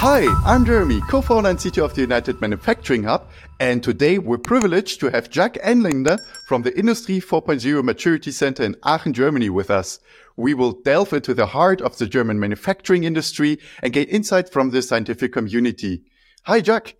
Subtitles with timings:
[0.00, 3.28] Hi, I'm Jeremy, co-founder and CTO of the United Manufacturing Hub,
[3.58, 8.76] and today we're privileged to have Jacques Engländer from the Industry 4.0 Maturity Center in
[8.84, 9.98] Aachen, Germany with us.
[10.36, 14.70] We will delve into the heart of the German manufacturing industry and gain insight from
[14.70, 16.04] the scientific community.
[16.44, 16.94] Hi, Jacques.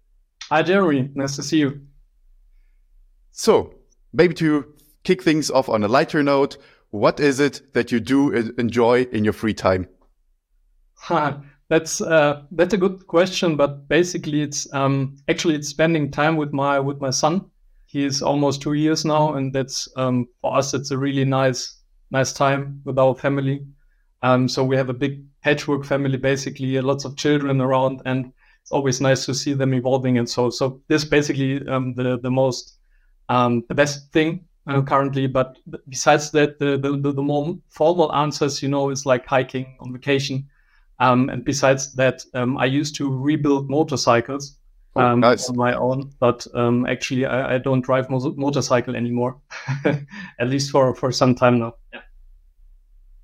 [0.50, 1.08] Hi, Jeremy.
[1.14, 1.82] Nice to see you.
[3.30, 3.74] So,
[4.12, 4.74] maybe to
[5.04, 6.56] kick things off on a lighter note,
[6.90, 9.86] what is it that you do enjoy in your free time?
[11.68, 16.52] that's uh, that's a good question, but basically, it's um, actually it's spending time with
[16.52, 17.50] my with my son.
[17.86, 20.74] He is almost two years now, and that's um, for us.
[20.74, 21.78] It's a really nice
[22.10, 23.66] nice time with our family.
[24.22, 28.72] Um, so we have a big patchwork family, basically, lots of children around, and it's
[28.72, 30.18] always nice to see them evolving.
[30.18, 32.78] And so, so this basically um, the the most
[33.28, 35.26] um, the best thing uh, currently.
[35.26, 39.92] But besides that, the, the the more formal answers, you know, is like hiking on
[39.92, 40.48] vacation.
[41.00, 44.56] Um, and besides that, um, I used to rebuild motorcycles
[44.96, 45.48] oh, um, nice.
[45.48, 49.40] on my own, but um, actually I, I, don't drive mo- motorcycle anymore,
[49.84, 51.74] at least for, for some time now.
[51.92, 52.00] Yeah.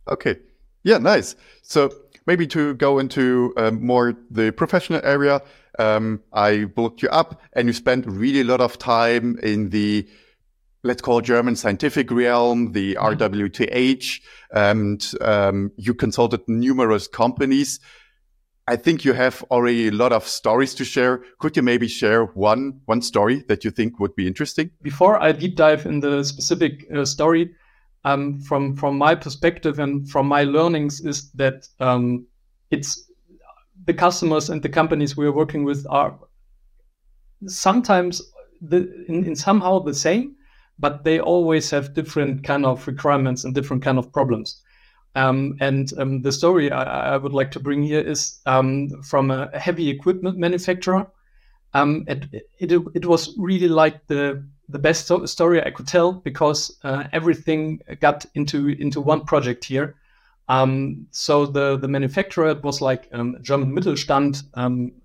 [0.08, 0.36] Okay.
[0.84, 1.34] Yeah, nice.
[1.62, 1.91] So
[2.27, 5.42] maybe to go into um, more the professional area,
[5.78, 10.06] um, I looked you up and you spent really a lot of time in the
[10.84, 13.22] let's call German scientific realm, the mm-hmm.
[13.22, 14.20] RWTH,
[14.52, 17.80] and um, you consulted numerous companies.
[18.66, 21.22] I think you have already a lot of stories to share.
[21.41, 24.70] Could you maybe share one one story that you think would be interesting?
[24.80, 27.54] Before I deep dive in the specific uh, story,
[28.04, 32.26] um, from from my perspective and from my learnings, is that um,
[32.70, 33.10] it's
[33.86, 36.19] the customers and the companies we are working with are
[37.46, 38.22] sometimes
[38.62, 40.36] the, in, in somehow the same,
[40.78, 44.61] but they always have different kind of requirements and different kind of problems.
[45.16, 49.31] Um, and um, the story I, I, would like to bring here is um, from
[49.31, 51.06] a heavy equipment manufacturer.
[51.72, 52.25] Um, it,
[52.58, 57.81] it, it, was really like the the best story I could tell because uh, everything
[58.00, 59.94] got into into one project here.
[60.48, 64.43] Um, so the the manufacturer was like um, German Mittelstand,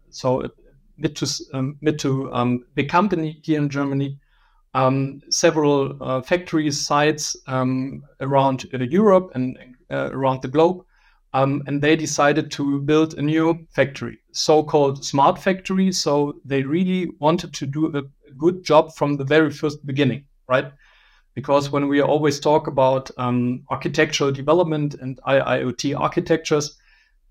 [0.10, 0.50] so
[0.98, 4.18] mid to mid to big company here in Germany
[4.74, 9.58] um, several uh, factory sites um, around uh, Europe and
[9.92, 10.86] uh, around the globe.
[11.32, 15.92] Um, and they decided to build a new factory, so-called smart factory.
[15.92, 18.02] So they really wanted to do a
[18.34, 20.72] good job from the very first beginning, right?
[21.36, 26.78] Because when we always talk about um, architectural development and IoT architectures,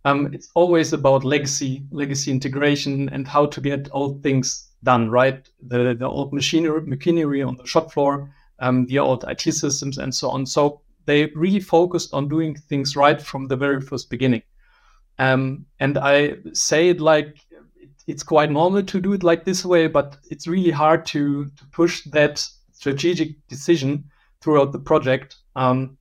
[0.05, 5.49] um, it's always about legacy, legacy integration, and how to get old things done, right?
[5.63, 10.15] The, the old machinery, machinery on the shop floor, um, the old IT systems, and
[10.15, 10.47] so on.
[10.47, 14.43] So they really focused on doing things right from the very first beginning.
[15.19, 17.37] Um, and I say it like
[18.07, 21.67] it's quite normal to do it like this way, but it's really hard to, to
[21.73, 24.05] push that strategic decision
[24.41, 25.37] throughout the project.
[25.57, 25.99] Um,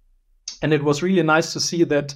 [0.61, 2.15] and it was really nice to see that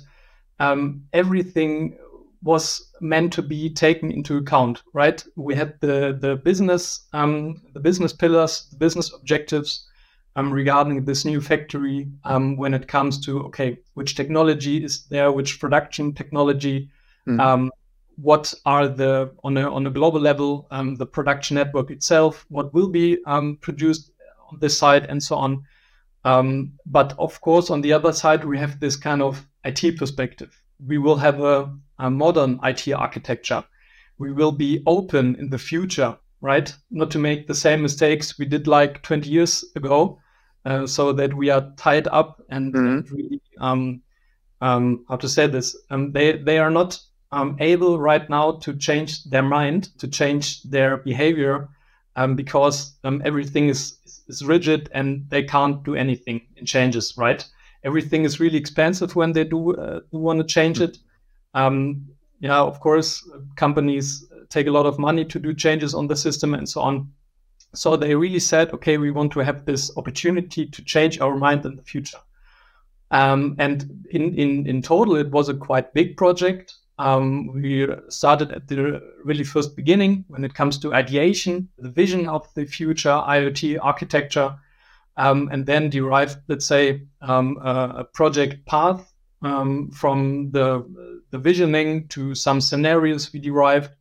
[0.59, 1.97] um, everything
[2.43, 5.23] was meant to be taken into account, right?
[5.35, 9.87] We had the the business um, the business pillars, the business objectives
[10.35, 15.31] um, regarding this new factory um, when it comes to okay, which technology is there,
[15.31, 16.89] which production technology,
[17.27, 17.69] mm.
[18.15, 22.73] what are the on a on a global level um, the production network itself, what
[22.73, 24.11] will be um, produced
[24.51, 25.63] on this side, and so on.
[26.23, 30.61] Um, but of course, on the other side, we have this kind of IT perspective.
[30.85, 33.63] We will have a a modern IT architecture.
[34.17, 36.73] We will be open in the future, right?
[36.89, 40.19] Not to make the same mistakes we did like 20 years ago,
[40.65, 43.15] uh, so that we are tied up and mm-hmm.
[43.15, 44.01] really, um,
[44.61, 45.75] um, how to say this?
[45.89, 46.99] Um, they they are not
[47.31, 51.69] um, able right now to change their mind, to change their behavior,
[52.15, 53.97] um, because um, everything is
[54.27, 57.45] is rigid and they can't do anything in changes, right?
[57.83, 60.91] Everything is really expensive when they do, uh, do want to change mm-hmm.
[60.91, 60.97] it.
[61.53, 62.07] Um,
[62.39, 66.53] yeah, of course, companies take a lot of money to do changes on the system
[66.53, 67.11] and so on.
[67.73, 71.65] So they really said, okay, we want to have this opportunity to change our mind
[71.65, 72.17] in the future.
[73.11, 76.75] Um, and in, in, in total, it was a quite big project.
[76.99, 82.27] Um, we started at the really first beginning when it comes to ideation, the vision
[82.27, 84.55] of the future IoT architecture,
[85.17, 89.10] um, and then derived, let's say, um, a, a, project path
[89.41, 90.85] um, from the
[91.31, 93.91] the visioning to some scenarios we derived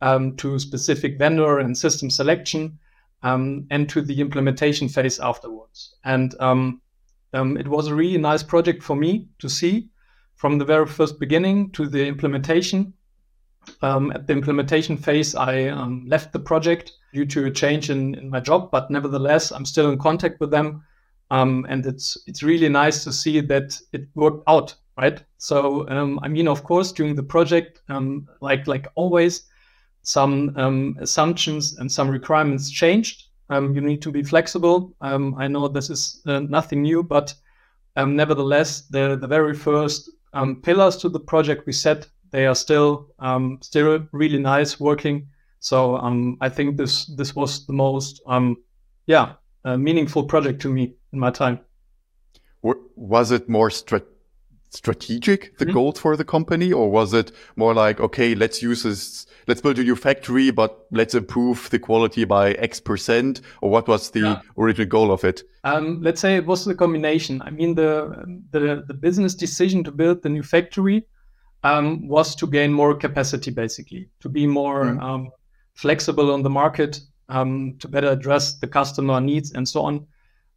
[0.00, 2.78] um, to specific vendor and system selection
[3.22, 5.96] um, and to the implementation phase afterwards.
[6.04, 6.80] And um,
[7.32, 9.88] um, it was a really nice project for me to see
[10.36, 12.92] from the very first beginning to the implementation.
[13.82, 15.70] um, at the implementation phase, I
[16.06, 19.90] left the project due to a change in, in my job, but nevertheless, I'm still
[19.90, 20.84] in contact with them.
[21.30, 25.22] Um, and it's it's really nice to see that it worked out, right?
[25.38, 29.44] So um, I mean, of course, during the project, um, like like always,
[30.02, 33.24] some um, assumptions and some requirements changed.
[33.48, 34.94] Um, you need to be flexible.
[35.00, 37.34] Um, I know this is uh, nothing new, but
[37.96, 40.10] nevertheless, the the very first
[40.62, 43.08] pillars to the project we set they are still
[43.62, 45.28] still really nice working.
[45.60, 45.96] So
[46.40, 48.20] I think this this was the most
[49.06, 49.34] yeah
[49.64, 51.60] meaningful project to me in my time.
[52.62, 54.02] Was it more stra-
[54.70, 55.74] strategic, the mm-hmm.
[55.74, 59.78] goal for the company, or was it more like, okay, let's use this, let's build
[59.78, 63.40] a new factory, but let's improve the quality by X percent?
[63.62, 64.40] Or what was the yeah.
[64.58, 65.42] original goal of it?
[65.64, 67.42] Um, let's say it was the combination.
[67.42, 71.06] I mean, the, the, the business decision to build the new factory
[71.62, 75.00] um, was to gain more capacity, basically, to be more mm-hmm.
[75.00, 75.30] um,
[75.74, 80.06] flexible on the market, um, to better address the customer needs and so on.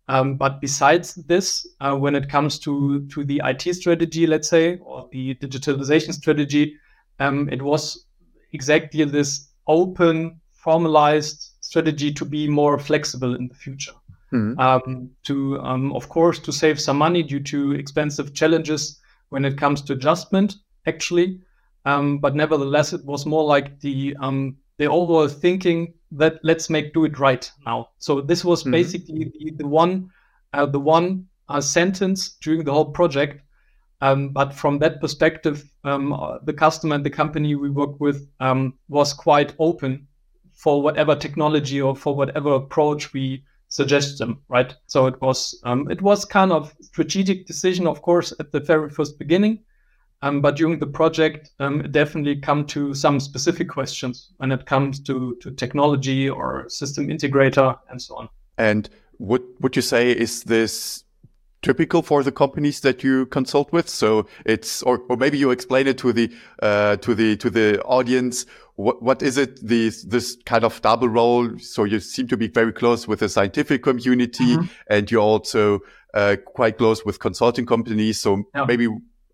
[0.09, 4.77] Um, but besides this, uh, when it comes to to the IT strategy, let's say,
[4.77, 6.75] or the digitalization strategy,
[7.19, 8.05] um, it was
[8.51, 13.93] exactly this open, formalized strategy to be more flexible in the future.
[14.33, 14.59] Mm-hmm.
[14.59, 19.59] Um, to um, of course to save some money due to expensive challenges when it
[19.59, 20.55] comes to adjustment,
[20.87, 21.39] actually.
[21.85, 26.93] Um, but nevertheless, it was more like the um, the overall thinking that let's make
[26.93, 27.89] do it right now.
[27.99, 28.71] So this was mm-hmm.
[28.71, 30.09] basically the, the, one
[30.53, 33.43] uh, the one uh, sentence during the whole project.
[34.01, 38.29] Um, but from that perspective, um, uh, the customer and the company we work with
[38.39, 40.07] um, was quite open
[40.53, 44.41] for whatever technology or for whatever approach we suggest them.
[44.47, 44.73] Right.
[44.87, 48.89] So it was um, it was kind of strategic decision, of course, at the very
[48.89, 49.59] first beginning.
[50.21, 54.99] Um, but during the project, um, definitely come to some specific questions when it comes
[55.01, 58.29] to, to technology or system integrator and so on.
[58.57, 58.89] And
[59.19, 61.03] would would you say is this
[61.61, 63.89] typical for the companies that you consult with?
[63.89, 66.31] So it's or, or maybe you explain it to the
[66.61, 68.45] uh, to the to the audience.
[68.75, 71.57] What what is it this this kind of double role?
[71.59, 74.97] So you seem to be very close with the scientific community, mm -hmm.
[74.97, 75.79] and you're also
[76.13, 78.21] uh, quite close with consulting companies.
[78.21, 78.67] So yeah.
[78.67, 78.87] maybe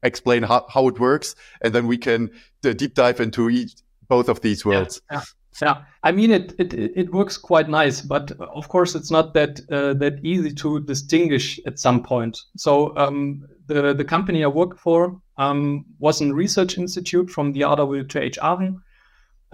[0.05, 2.29] explain how, how it works, and then we can
[2.65, 3.73] uh, deep dive into each,
[4.07, 5.01] both of these worlds.
[5.11, 5.21] Yeah,
[5.61, 5.67] yeah.
[5.67, 5.83] yeah.
[6.03, 9.93] I mean it, it it works quite nice, but of course it's not that uh,
[9.95, 12.37] that easy to distinguish at some point.
[12.57, 17.61] So um, the the company I work for um, was a research institute from the
[17.61, 18.81] RWTH Aachen.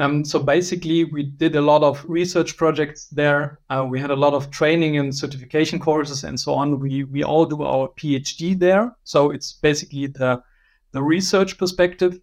[0.01, 3.59] Um, so basically, we did a lot of research projects there.
[3.69, 6.80] Uh, we had a lot of training and certification courses and so on.
[6.80, 8.95] We we all do our PhD there.
[9.03, 10.42] So it's basically the
[10.92, 12.19] the research perspective.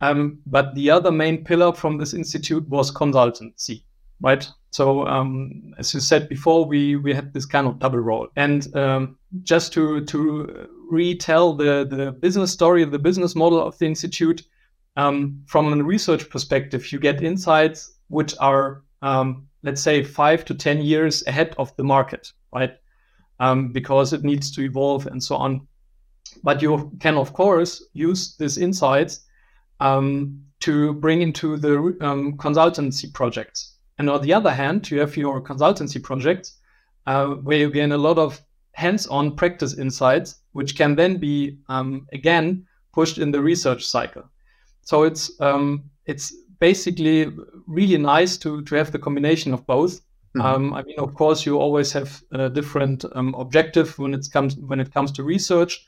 [0.00, 3.82] Um, but the other main pillar from this institute was consultancy,
[4.20, 4.48] right?
[4.70, 8.28] So um, as you said before, we we had this kind of double role.
[8.36, 13.86] And um, just to to retell the the business story, the business model of the
[13.86, 14.42] institute
[14.96, 20.54] um, from a research perspective, you get insights which are, um, let's say, five to
[20.54, 22.74] 10 years ahead of the market, right?
[23.40, 25.66] Um, because it needs to evolve and so on.
[26.42, 29.20] But you can, of course, use these insights
[29.80, 33.74] um, to bring into the um, consultancy projects.
[33.98, 36.58] And on the other hand, you have your consultancy projects
[37.06, 38.40] uh, where you gain a lot of
[38.72, 44.24] hands-on practice insights, which can then be, um, again, pushed in the research cycle.
[44.86, 47.28] So it's um, it's basically
[47.66, 50.00] really nice to to have the combination of both.
[50.36, 50.40] Mm-hmm.
[50.40, 54.54] Um, I mean, of course, you always have a different um, objective when it comes
[54.56, 55.84] when it comes to research.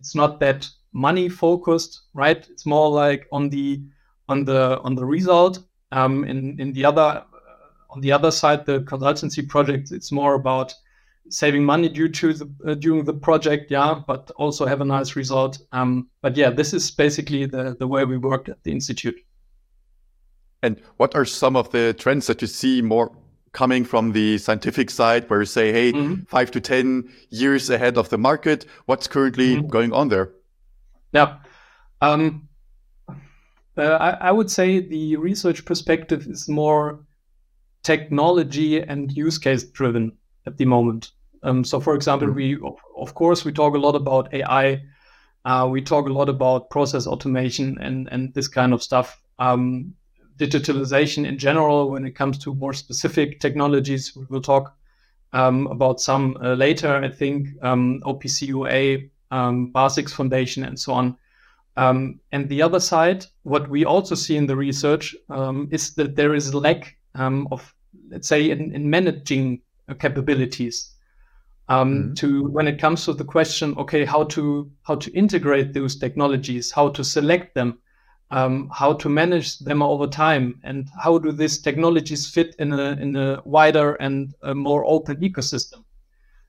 [0.00, 2.46] It's not that money focused, right?
[2.50, 3.80] It's more like on the
[4.28, 5.58] on the on the result.
[5.90, 7.24] Um, in in the other
[7.88, 10.74] on the other side, the consultancy project, it's more about
[11.28, 15.16] saving money due to the uh, during the project yeah but also have a nice
[15.16, 15.58] result.
[15.72, 19.16] Um, but yeah this is basically the the way we work at the institute.
[20.62, 23.10] And what are some of the trends that you see more
[23.52, 26.28] coming from the scientific side where you say hey mm -hmm.
[26.28, 29.70] five to ten years ahead of the market what's currently mm -hmm.
[29.70, 30.28] going on there?
[31.12, 31.38] Yeah.
[32.00, 32.48] Um,
[33.76, 36.98] uh, I, I would say the research perspective is more
[37.82, 40.12] technology and use case driven
[40.46, 41.10] at the moment.
[41.42, 42.36] Um, so, for example, mm-hmm.
[42.36, 42.58] we
[42.96, 44.82] of, course we talk a lot about AI.
[45.44, 49.20] Uh, we talk a lot about process automation and and this kind of stuff.
[49.38, 49.94] Um,
[50.36, 54.74] digitalization in general, when it comes to more specific technologies, we will talk
[55.32, 56.96] um, about some uh, later.
[56.96, 61.16] I think um, OPC UA, um, Foundation, and so on.
[61.76, 66.16] Um, and the other side, what we also see in the research um, is that
[66.16, 67.74] there is a lack um, of,
[68.10, 69.62] let's say, in, in managing
[69.94, 70.90] capabilities.
[71.70, 72.14] Mm-hmm.
[72.14, 76.70] To when it comes to the question, okay, how to how to integrate those technologies,
[76.70, 77.78] how to select them,
[78.30, 82.92] um, how to manage them over time, and how do these technologies fit in a
[83.00, 85.84] in a wider and a more open ecosystem.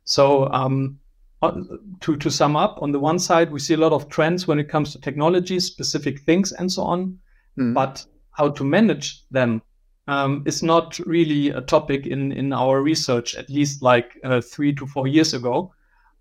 [0.03, 0.99] So um,
[1.41, 1.61] uh,
[2.01, 4.59] to, to sum up, on the one side, we see a lot of trends when
[4.59, 7.19] it comes to technology, specific things, and so on.
[7.57, 7.73] Mm.
[7.73, 9.61] But how to manage them
[10.07, 14.73] um, is not really a topic in, in our research, at least like uh, three
[14.75, 15.73] to four years ago.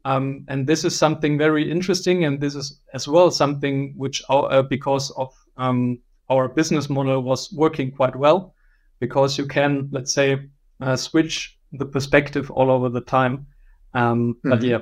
[0.05, 2.25] Um, and this is something very interesting.
[2.25, 5.99] And this is as well something which, our, uh, because of um,
[6.31, 8.55] our business model, was working quite well,
[9.01, 10.49] because you can, let's say,
[10.81, 13.47] uh, switch the perspective all over the time.
[13.95, 14.51] Um, mm.
[14.51, 14.81] But yeah,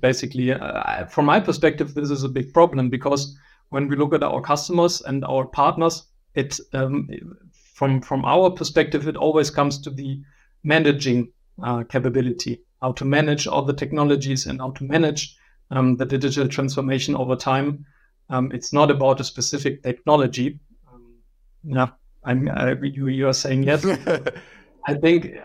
[0.00, 3.36] basically, uh, from my perspective, this is a big problem because
[3.70, 6.04] when we look at our customers and our partners,
[6.34, 7.08] it um,
[7.80, 10.20] from from our perspective, it always comes to the
[10.64, 11.32] managing
[11.64, 15.34] uh, capability, how to manage all the technologies and how to manage
[15.70, 17.86] um, the digital transformation over time.
[18.28, 20.60] Um, it's not about a specific technology.
[20.92, 21.14] Um,
[21.64, 21.88] yeah,
[22.22, 23.82] I'm, uh, you, you are saying yes.
[24.86, 25.38] I think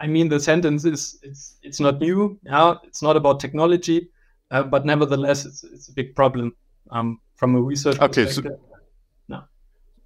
[0.00, 2.38] I mean, the sentence is it's it's not new.
[2.44, 4.08] Yeah, it's not about technology,
[4.50, 6.56] uh, but nevertheless, it's it's a big problem
[6.90, 8.58] um, from a research okay, perspective.
[8.58, 8.73] So-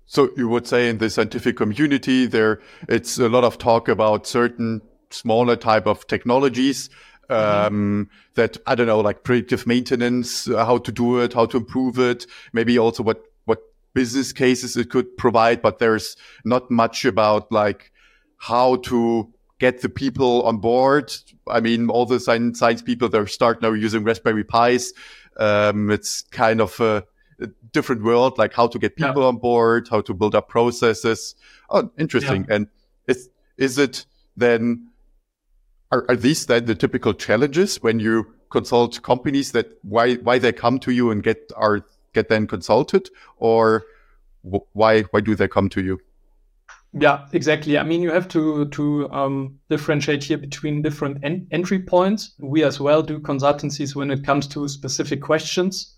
[0.09, 4.27] so you would say in the scientific community, there it's a lot of talk about
[4.27, 6.89] certain smaller type of technologies
[7.29, 7.35] mm-hmm.
[7.35, 8.15] um, mm-hmm.
[8.35, 11.99] that I don't know, like predictive maintenance, uh, how to do it, how to improve
[11.99, 13.61] it, maybe also what what
[13.93, 15.61] business cases it could provide.
[15.61, 17.93] But there's not much about like
[18.39, 21.13] how to get the people on board.
[21.47, 24.95] I mean, all the science, science people, they start now using Raspberry Pis.
[25.37, 27.05] Um, it's kind of a,
[27.73, 29.29] different world, like how to get people yeah.
[29.29, 31.35] on board, how to build up processes.
[31.71, 32.47] Oh, interesting.
[32.49, 32.57] Yeah.
[32.57, 32.67] And
[33.07, 34.07] is, is it
[34.37, 34.89] then,
[35.91, 40.53] are, are these then the typical challenges when you consult companies that why, why they
[40.53, 41.85] come to you and get, are,
[42.15, 43.85] get then consulted or
[44.73, 46.01] why, why do they come to you?
[46.95, 47.77] Yeah, exactly.
[47.77, 52.33] I mean, you have to to um, differentiate here between different en- entry points.
[52.39, 55.98] We as well do consultancies when it comes to specific questions.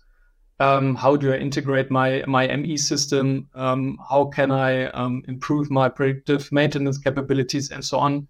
[0.61, 3.47] Um, how do I integrate my my ME system?
[3.55, 8.27] Um, how can I um, improve my predictive maintenance capabilities and so on?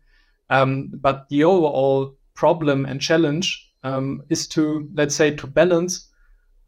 [0.50, 6.08] Um, but the overall problem and challenge um, is to let's say to balance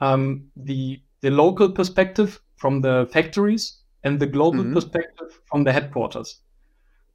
[0.01, 4.73] the the local perspective from the factories and the global mm-hmm.
[4.73, 6.41] perspective from the headquarters.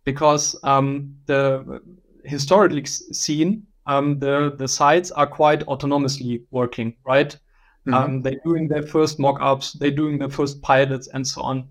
[0.04, 1.82] Because um, the
[2.24, 7.38] historically seen, um, the, the sites are quite autonomously working, right?
[7.88, 7.94] Mm-hmm.
[7.94, 11.68] Um, they're doing their first mock-ups, they're doing their first pilots and so on.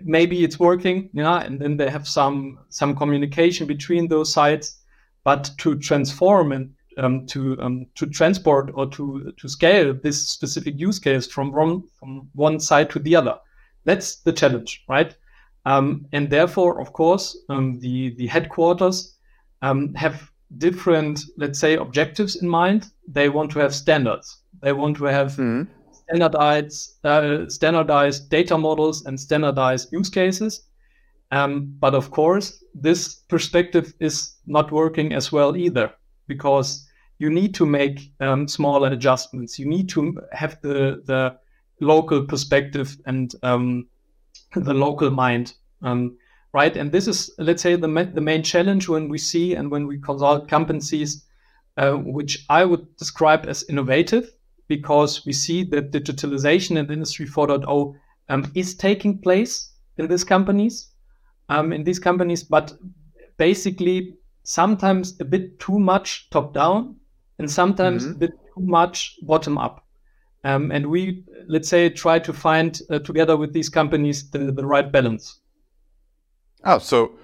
[0.00, 4.78] Maybe it's working, yeah, and then they have some some communication between those sites.
[5.24, 10.78] But to transform and um, to um, to transport or to to scale this specific
[10.78, 13.38] use case from one from one side to the other,
[13.84, 15.16] that's the challenge, right?
[15.64, 19.16] Um, and therefore, of course, um, the the headquarters
[19.62, 22.90] um, have different, let's say, objectives in mind.
[23.08, 24.42] They want to have standards.
[24.62, 25.70] They want to have mm-hmm.
[25.92, 30.62] standardized uh, standardized data models and standardized use cases.
[31.32, 35.92] Um, but of course, this perspective is not working as well either
[36.28, 39.58] because you need to make um, smaller adjustments.
[39.58, 41.36] You need to have the the
[41.80, 43.88] local perspective and um,
[44.54, 46.16] the local mind, um,
[46.52, 46.76] right?
[46.76, 49.86] And this is, let's say, the, ma- the main challenge when we see and when
[49.86, 51.24] we consult companies,
[51.76, 54.32] uh, which I would describe as innovative,
[54.68, 57.94] because we see that digitalization in Industry 4.0
[58.28, 60.90] um, is taking place in these companies,
[61.48, 62.72] um, in these companies, but
[63.36, 66.96] basically sometimes a bit too much top down
[67.38, 68.12] and sometimes mm-hmm.
[68.12, 69.84] a bit too much bottom up.
[70.44, 74.64] Um, and we, let's say, try to find uh, together with these companies the, the
[74.64, 75.40] right balance.
[76.64, 77.18] Oh, so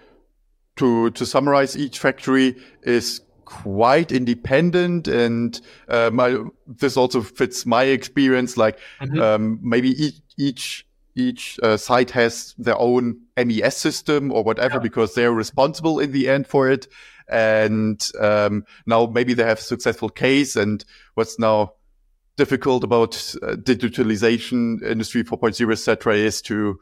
[0.77, 3.21] to to summarize, each factory is
[3.53, 8.57] quite independent, and uh, my, this also fits my experience.
[8.57, 9.21] Like mm-hmm.
[9.21, 14.81] um, maybe each each each uh, site has their own MES system or whatever yeah.
[14.81, 16.89] because they're responsible in the end for it.
[17.29, 21.75] And um, now maybe they have a successful case, and what's now
[22.37, 26.79] difficult about uh, digitalization, industry 4.0, etc., is to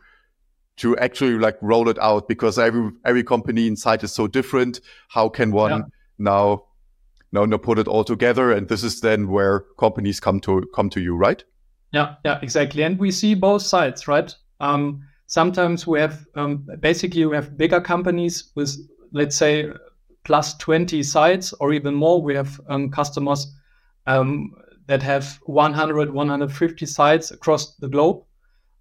[0.77, 4.81] to actually like roll it out because every every company inside is so different.
[5.09, 5.83] How can one yeah.
[6.21, 6.65] Now
[7.33, 8.53] now now put it all together?
[8.53, 11.43] And this is then where companies come to come to you, right?
[11.93, 12.83] Yeah, yeah, exactly.
[12.83, 14.35] And we see both sides, right?
[14.61, 18.77] Um, sometimes we have um, basically we have bigger companies with
[19.13, 19.73] let's say
[20.25, 22.23] plus 20 sites or even more.
[22.23, 23.53] We have um, customers
[24.07, 24.53] um,
[24.87, 28.23] that have 100, 150 sites across the globe.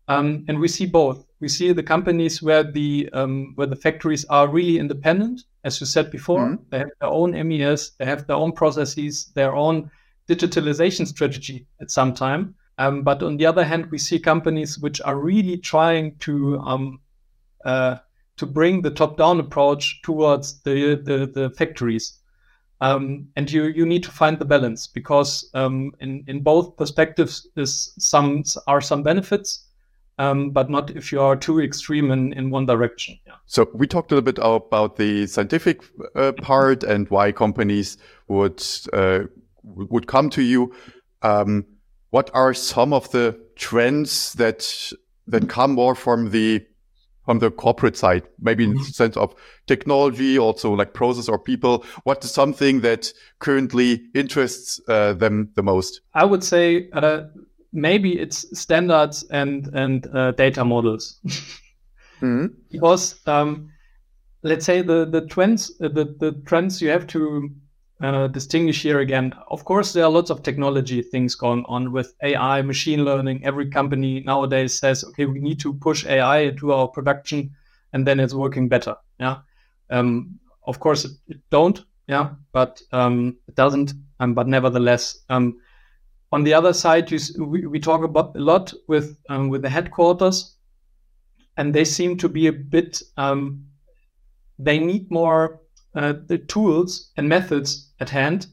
[0.08, 1.26] Um, and we see both.
[1.40, 5.88] We see the companies where the um, where the factories are really independent, as you
[5.88, 6.46] said before.
[6.46, 6.64] Mm-hmm.
[6.70, 9.90] They have their own MES, they have their own processes, their own
[10.28, 12.56] digitalization strategy at some time.
[12.78, 17.00] Um, but on the other hand, we see companies which are really trying to um,
[17.66, 17.98] uh,
[18.38, 22.20] to bring the top-down approach towards the the, the factories.
[22.82, 27.48] Um, and you you need to find the balance because um, in in both perspectives
[27.58, 29.66] is some are some benefits,
[30.20, 33.18] um, but not if you are too extreme in, in one direction.
[33.26, 33.34] Yeah.
[33.46, 35.82] So we talked a little bit about the scientific
[36.14, 37.98] uh, part and why companies
[38.28, 39.22] would uh,
[39.64, 40.76] would come to you.
[41.22, 41.66] Um,
[42.12, 44.92] what are some of the trends that
[45.28, 46.66] that come more from the
[47.24, 48.86] from the corporate side, maybe in the mm-hmm.
[48.86, 49.36] sense of
[49.68, 51.86] technology, also like process or people?
[52.04, 56.02] What is something that currently interests uh, them the most?
[56.14, 57.22] I would say uh,
[57.72, 61.20] maybe it's standards and and uh, data models,
[62.22, 62.48] mm-hmm.
[62.72, 63.72] because um,
[64.44, 67.50] let's say the the trends uh, the the trends you have to
[68.02, 69.34] uh, distinguish here again.
[69.50, 73.44] Of course, there are lots of technology things going on with AI, machine learning.
[73.44, 77.52] Every company nowadays says, okay, we need to push AI into our production,
[77.94, 78.96] and then it's working better.
[79.20, 79.40] Yeah.
[79.90, 81.84] Um, of course, it, it, don't.
[82.08, 83.94] Yeah, but um, it doesn't.
[84.20, 85.60] Um, but nevertheless, um,
[86.32, 89.70] on the other side, you, we, we talk about a lot with um, with the
[89.70, 90.56] headquarters,
[91.58, 93.02] and they seem to be a bit.
[93.18, 93.66] Um,
[94.60, 95.62] they need more
[95.96, 98.48] uh, the tools and methods at hand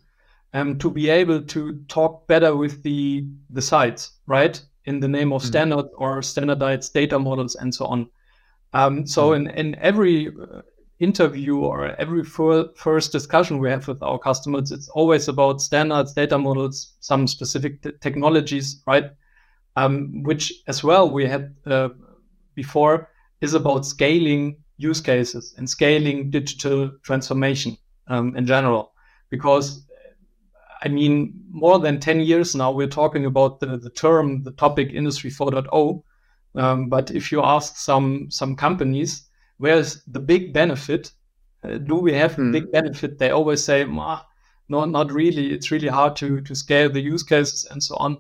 [0.55, 4.61] um, to be able to talk better with the the sites, right?
[4.85, 5.49] In the name of mm-hmm.
[5.49, 8.09] standard or standardized data models and so on.
[8.73, 9.49] Um, so mm-hmm.
[9.49, 10.63] in in every uh,
[10.99, 16.15] interview or every fir- first discussion we have with our customers, it's always about standards,
[16.15, 19.11] data models, some specific t- technologies, right?
[19.77, 21.91] Um, which as well we had uh,
[22.55, 23.11] before
[23.43, 27.77] is about scaling use cases and scaling digital transformation
[28.09, 28.93] um, in general.
[29.31, 29.87] Because,
[30.83, 34.91] I mean, more than 10 years now, we're talking about the, the term, the topic
[34.93, 36.03] Industry 4.0.
[36.55, 39.26] Um, but if you ask some, some companies,
[39.59, 41.13] where's the big benefit?
[41.63, 42.53] Uh, do we have hmm.
[42.53, 43.19] big benefit?
[43.19, 45.53] They always say, no, not really.
[45.53, 48.19] It's really hard to, to scale the use cases and so on.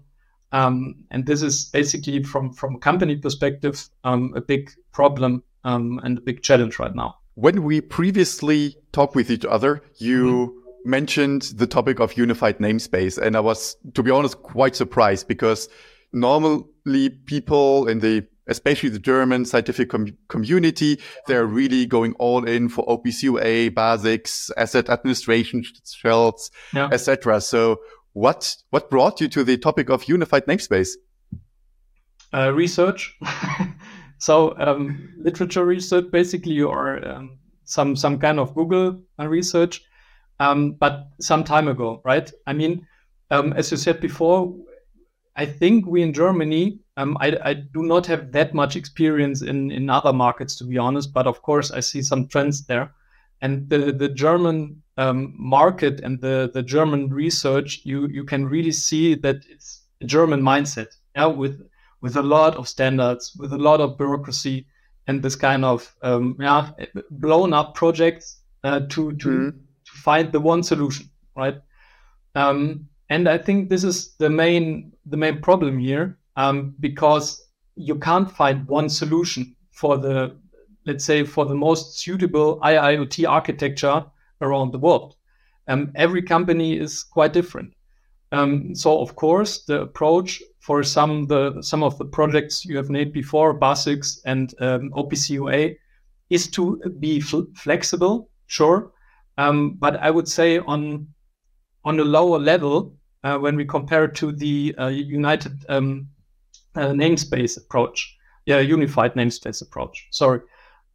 [0.52, 6.00] Um, and this is basically from from a company perspective um, a big problem um,
[6.04, 7.16] and a big challenge right now.
[7.34, 10.90] When we previously talked with each other, you mm-hmm.
[10.90, 13.18] mentioned the topic of unified namespace.
[13.18, 15.68] And I was, to be honest, quite surprised because
[16.12, 22.68] normally people in the especially the German scientific com community, they're really going all in
[22.68, 26.88] for OPC BaSyx, asset administration shells, yeah.
[26.92, 27.40] etc.
[27.40, 27.80] So
[28.12, 30.90] what what brought you to the topic of unified namespace?
[32.32, 33.16] Uh, research.
[34.18, 39.82] So um, literature research, basically, or um, some some kind of Google research,
[40.40, 42.30] um, but some time ago, right?
[42.46, 42.86] I mean,
[43.30, 44.54] um, as you said before,
[45.36, 49.70] I think we in Germany, um, I, I, do not have that much experience in
[49.70, 51.12] in other markets, to be honest.
[51.12, 52.94] But of course, I see some trends there,
[53.42, 58.72] and the the German um, market and the the German research, you you can really
[58.72, 61.68] see that it's a German mindset, yeah, with
[62.00, 64.66] with a lot of standards, with a lot of bureaucracy,
[65.06, 66.70] and this kind of um, yeah
[67.10, 69.52] blown up projects uh, to to mm.
[69.52, 71.60] to find the one solution, right?
[72.34, 77.96] Um, and I think this is the main the main problem here um, because you
[77.96, 80.36] can't find one solution for the
[80.86, 84.04] let's say for the most suitable IIoT architecture
[84.40, 85.16] around the world.
[85.68, 87.74] Um, every company is quite different.
[88.32, 92.90] Um, so of course the approach for some the some of the projects you have
[92.90, 95.74] named before, BaSyx and um, OPC UA,
[96.30, 98.90] is to be fl- flexible, sure,
[99.38, 101.06] um, but I would say on
[101.84, 102.95] on a lower level
[103.26, 106.08] uh, when we compare it to the uh, United um,
[106.74, 110.08] uh, namespace approach, yeah, unified namespace approach.
[110.10, 110.40] Sorry.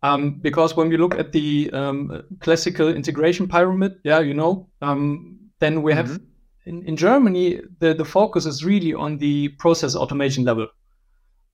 [0.04, 5.38] Um, because when we look at the um, classical integration pyramid, yeah, you know, um,
[5.60, 6.26] then we have mm-hmm
[6.65, 10.67] in, in Germany, the, the focus is really on the process automation level.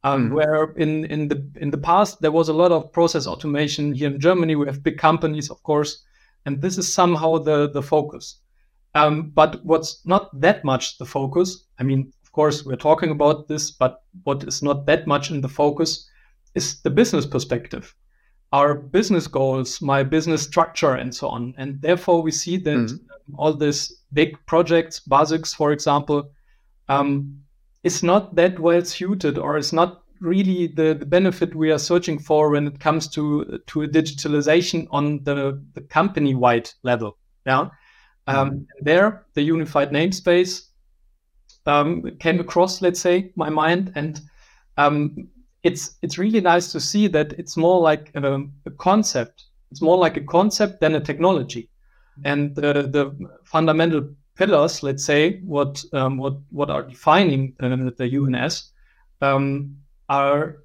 [0.04, 0.34] Um, mm.
[0.34, 4.12] Where in, in the in the past there was a lot of process automation here
[4.12, 4.56] in Germany.
[4.56, 6.04] We have big companies, of course,
[6.46, 8.40] and this is somehow the the focus.
[8.98, 11.66] Um, but what's not that much the focus.
[11.78, 15.42] I mean, of course, we're talking about this, but what is not that much in
[15.42, 16.10] the focus
[16.56, 17.94] is the business perspective,
[18.52, 21.54] our business goals, my business structure, and so on.
[21.60, 23.36] And therefore, we see that mm-hmm.
[23.36, 26.32] all these big projects, BaSyx, for example,
[26.90, 27.40] um,
[27.84, 32.18] is not that well suited or is not really the, the benefit we are searching
[32.18, 37.16] for when it comes to to a digitalization on the, the company wide level.
[37.46, 37.70] Yeah.
[38.28, 38.64] Um, mm-hmm.
[38.82, 40.68] There, the unified namespace
[41.66, 44.22] um, came across, let's say, my mind, and
[44.78, 45.28] um,
[45.64, 49.46] it's it's really nice to see that it's more like a, a, concept.
[49.72, 51.70] It's more like a concept than a technology,
[52.24, 58.18] and the, the fundamental pillars, let's say, what um, what what are defining the, the
[58.18, 58.72] UNS,
[59.22, 59.76] um,
[60.10, 60.60] are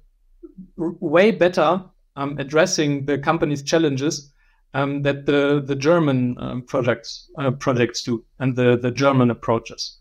[0.77, 1.83] way better
[2.15, 4.32] um, addressing the company's challenges
[4.73, 9.97] um, that the the German um, projects uh, projects do and the the German approaches.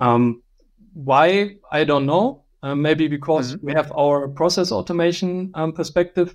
[0.00, 0.42] Um,
[0.92, 2.42] why I don't know.
[2.62, 3.66] Uh, maybe because mm-hmm.
[3.66, 6.34] we have our process automation um, perspective.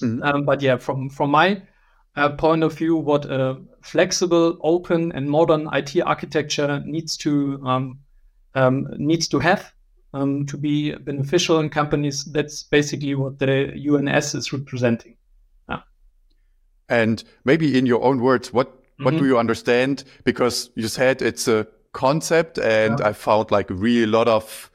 [0.00, 0.44] Mm-hmm.
[0.44, 1.62] but yeah, from from my
[2.16, 7.98] uh, point of view, what a flexible, open, and modern IT architecture needs to um,
[8.54, 9.72] um, needs to have
[10.12, 12.24] um, to be beneficial in companies.
[12.24, 15.16] That's basically what the UNS is representing.
[16.88, 19.22] And maybe in your own words, what what mm-hmm.
[19.22, 20.04] do you understand?
[20.24, 23.08] Because you said it's a concept, and yeah.
[23.08, 24.70] I found like really a lot of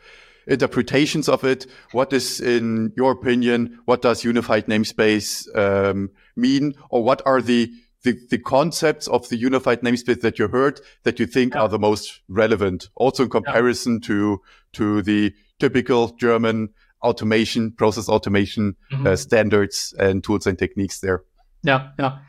[0.48, 1.68] interpretations of it.
[1.92, 7.72] What is, in your opinion, what does unified namespace um, mean, or what are the,
[8.04, 11.62] the, the concepts of the unified namespace that you heard that you think yeah.
[11.62, 14.08] are the most relevant, also in comparison yeah.
[14.08, 14.42] to
[14.74, 16.70] to the typical German
[17.02, 19.08] automation, process automation mm-hmm.
[19.08, 21.24] uh, standards and tools and techniques there.
[21.64, 22.20] Yeah, yeah.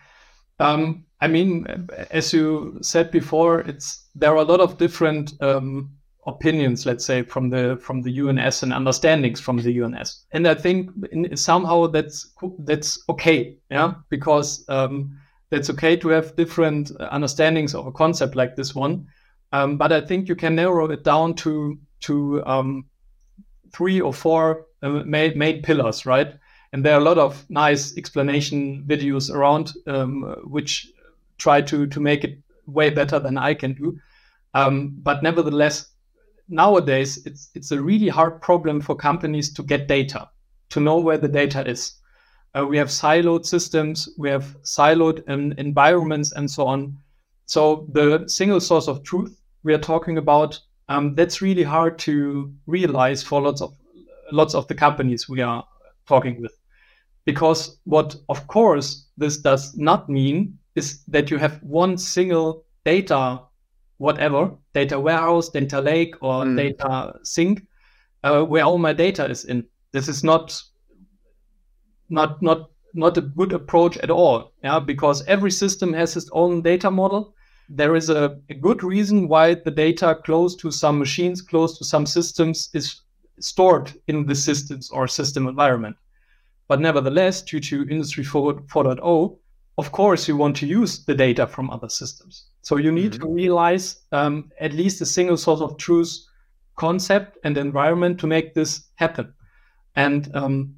[0.58, 1.66] Um, I mean,
[2.10, 5.90] as you said before, it's there are a lot of different um,
[6.26, 10.26] opinions, let's say, from the from the UNS and understandings from the UNS.
[10.32, 15.18] And I think in, somehow that's that's okay, yeah, because um,
[15.50, 19.06] that's okay to have different understandings of a concept like this one.
[19.52, 22.86] Um, but I think you can narrow it down to to um,
[23.72, 26.34] three or four uh, main, main pillars, right?
[26.72, 30.92] And there are a lot of nice explanation videos around, um, which
[31.38, 33.98] try to to make it way better than I can do.
[34.54, 35.88] Um, but nevertheless,
[36.48, 40.28] nowadays it's it's a really hard problem for companies to get data,
[40.70, 41.94] to know where the data is.
[42.54, 46.96] Uh, we have siloed systems, we have siloed um, environments, and so on.
[47.46, 52.52] So the single source of truth we are talking about um, that's really hard to
[52.66, 53.74] realize for lots of
[54.32, 55.64] lots of the companies we are
[56.06, 56.56] talking with,
[57.30, 63.40] because what of course this does not mean is that you have one single data
[64.00, 66.56] whatever data warehouse, data lake, or mm.
[66.56, 67.62] data sink,
[68.24, 69.64] uh, where all my data is in.
[69.92, 70.60] This is not
[72.08, 74.52] not not not a good approach at all.
[74.64, 77.34] Yeah, because every system has its own data model.
[77.68, 81.84] There is a, a good reason why the data close to some machines, close to
[81.84, 83.02] some systems, is
[83.38, 85.96] stored in the systems or system environment.
[86.70, 89.38] But nevertheless, due to Industry 4.0,
[89.76, 92.44] of course, you want to use the data from other systems.
[92.62, 93.22] So you need mm-hmm.
[93.24, 96.16] to realize um, at least a single source of truth
[96.76, 99.34] concept and environment to make this happen.
[99.96, 100.76] And um,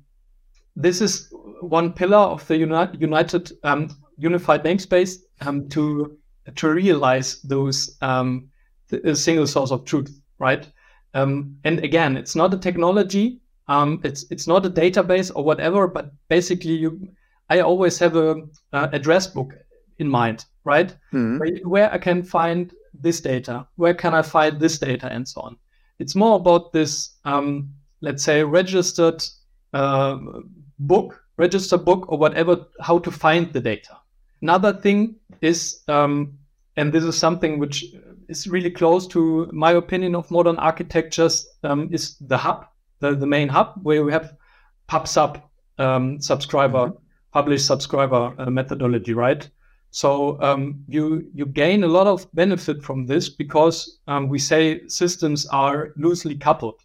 [0.74, 6.16] this is one pillar of the uni- united um, unified namespace um, to
[6.56, 8.48] to realize those um,
[8.88, 10.66] the, single source of truth, right?
[11.12, 16.12] Um, and again, it's not a technology, it's it's not a database or whatever, but
[16.28, 17.08] basically you.
[17.50, 18.36] I always have a,
[18.72, 19.52] a address book
[19.98, 20.88] in mind, right?
[21.12, 21.38] Mm-hmm.
[21.38, 25.42] Where, where, I can find this data, where can I find this data, and so
[25.42, 25.56] on.
[25.98, 29.22] It's more about this, um, let's say, registered
[29.72, 30.18] uh,
[30.78, 33.98] book, register book, or whatever, how to find the data.
[34.40, 36.38] Another thing is, um,
[36.76, 37.84] and this is something which
[38.28, 42.66] is really close to my opinion of modern architectures, um, is the hub,
[43.02, 44.34] the, the main hub, where we have
[44.86, 45.42] pub sub
[45.78, 46.96] um, subscriber, mm-hmm.
[47.32, 49.50] publish subscriber uh, methodology, right?
[49.90, 54.86] So um, you you gain a lot of benefit from this because um, we say
[54.88, 56.80] systems are loosely coupled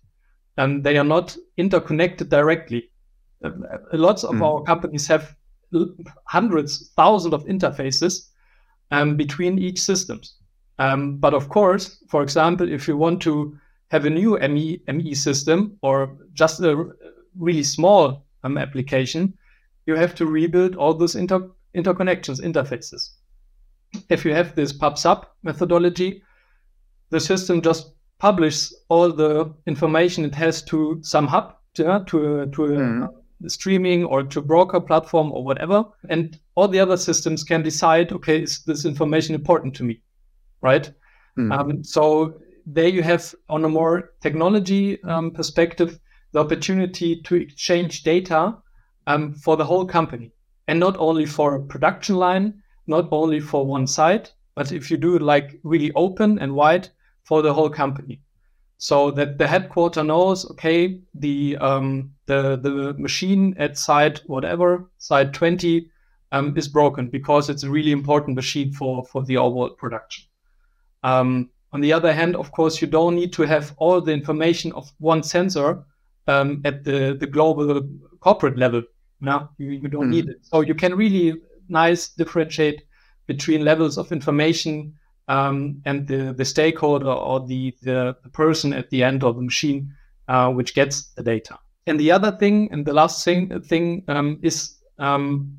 [0.58, 2.92] and they are not interconnected directly.
[3.44, 3.52] Uh,
[3.94, 4.42] lots of mm.
[4.42, 5.36] our companies have
[6.26, 8.30] hundreds, thousands of interfaces
[8.92, 10.36] um, between each systems.
[10.80, 13.58] Um, but of course, for example, if you want to
[13.90, 16.92] have a new ME, ME system or just a
[17.38, 19.34] really small um, application,
[19.86, 23.12] you have to rebuild all those inter interconnections, interfaces.
[24.10, 26.24] If you have this pub sub methodology,
[27.10, 32.62] the system just publishes all the information it has to some hub, to, to, to
[32.62, 33.10] mm.
[33.46, 35.86] a streaming or to broker platform or whatever.
[36.10, 40.02] And all the other systems can decide, okay, is this information important to me?
[40.62, 40.92] Right?
[41.38, 41.58] Mm.
[41.58, 46.00] Um, so there you have, on a more technology um, perspective,
[46.34, 48.58] the opportunity to exchange data
[49.08, 50.32] um, for the whole company
[50.68, 54.98] and not only for a production line, not only for one site, but if you
[54.98, 56.90] do it like really open and wide
[57.24, 58.22] for the whole company,
[58.78, 65.34] so that the headquarter knows, okay, the um, the the machine at site whatever site
[65.34, 65.90] twenty
[66.32, 70.26] um, is broken because it's a really important machine for for the overall production.
[71.04, 74.72] Um, on the other hand, of course, you don't need to have all the information
[74.74, 75.70] of one sensor
[76.28, 77.68] um, at the the global
[78.20, 78.82] corporate level
[79.20, 80.12] no, you, you don't mm.
[80.12, 80.46] need it.
[80.46, 82.84] So you can really nice differentiate
[83.26, 84.94] between levels of information
[85.28, 89.42] um, and the, the stakeholder or the, the, the, person at the end of the
[89.42, 89.94] machine
[90.30, 91.58] uh, which gets the data.
[91.86, 95.58] And the other thing, and the last thing, thing um, is um,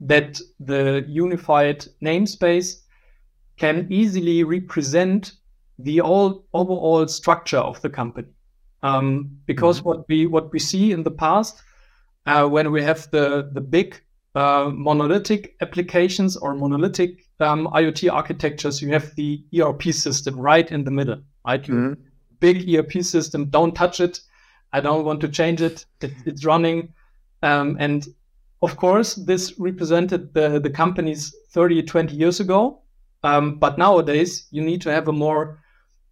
[0.00, 2.82] that the unified namespace
[3.58, 5.32] can easily represent
[5.78, 8.28] the all, overall structure of the company.
[8.82, 9.88] Um, because mm-hmm.
[9.88, 11.60] what we what we see in the past
[12.26, 14.00] uh, when we have the the big
[14.34, 20.84] uh, monolithic applications or monolithic um, IoT architectures, you have the ERP system right in
[20.84, 21.62] the middle, right?
[21.62, 21.94] Mm-hmm.
[22.38, 24.20] big ERP system, don't touch it.
[24.72, 25.86] I don't want to change it.
[26.00, 26.92] it it's running,
[27.42, 28.06] um, and
[28.60, 32.82] of course, this represented the the companies 30, 20 years ago.
[33.22, 35.62] Um, but nowadays, you need to have a more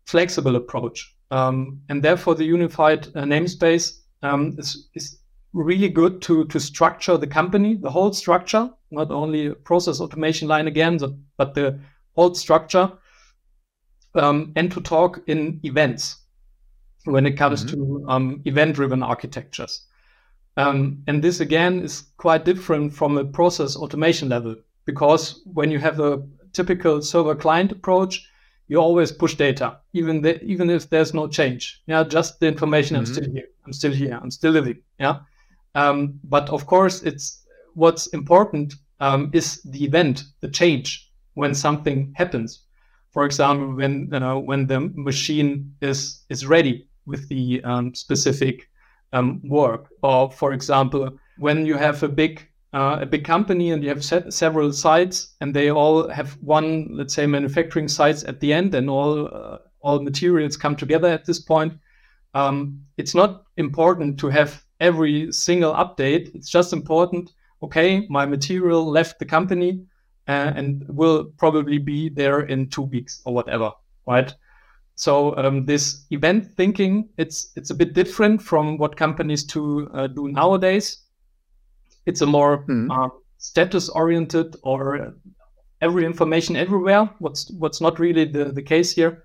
[0.07, 5.19] flexible approach, um, and therefore the unified uh, namespace um, is, is
[5.53, 10.67] really good to to structure the company, the whole structure, not only process automation line
[10.67, 10.99] again,
[11.37, 11.79] but the
[12.15, 12.91] whole structure,
[14.15, 16.17] um, and to talk in events
[17.05, 17.77] when it comes mm-hmm.
[17.77, 19.87] to um, event-driven architectures.
[20.57, 25.79] Um, and this again is quite different from a process automation level because when you
[25.79, 26.23] have a
[26.57, 28.29] typical server-client approach,
[28.69, 31.83] you always push data, even the, even if there's no change.
[31.87, 32.97] Yeah, just the information.
[32.97, 33.07] Mm-hmm.
[33.07, 33.49] I'm still here.
[33.65, 34.19] I'm still here.
[34.23, 34.83] I'm still living.
[34.99, 35.19] Yeah.
[35.75, 42.13] Um, but of course, it's what's important um, is the event, the change when something
[42.17, 42.63] happens.
[43.11, 48.69] For example, when you know when the machine is is ready with the um, specific
[49.13, 53.83] um, work, or for example, when you have a big uh, a big company and
[53.83, 58.39] you have set several sites and they all have one, let's say, manufacturing sites at
[58.41, 61.73] the end, and all uh, all materials come together at this point.
[62.35, 66.35] Um, it's not important to have every single update.
[66.35, 67.33] It's just important.
[67.63, 69.87] Okay, my material left the company
[70.29, 73.73] uh, and will probably be there in two weeks or whatever,
[74.07, 74.35] right?
[74.97, 80.09] So um, this event thinking, it's it's a bit different from what companies to uh,
[80.09, 81.06] do nowadays.
[82.07, 82.91] It's a more mm.
[82.91, 85.15] uh, status oriented or
[85.81, 87.11] every information everywhere.
[87.19, 89.25] What's what's not really the, the case here.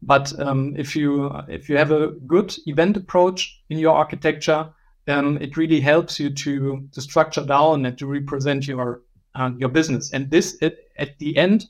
[0.00, 4.70] But um, if you if you have a good event approach in your architecture,
[5.08, 9.02] um, it really helps you to to structure down and to represent your
[9.34, 10.12] uh, your business.
[10.12, 11.66] And this, it, at the end,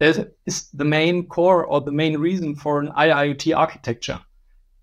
[0.00, 4.20] is, is the main core or the main reason for an IIoT architecture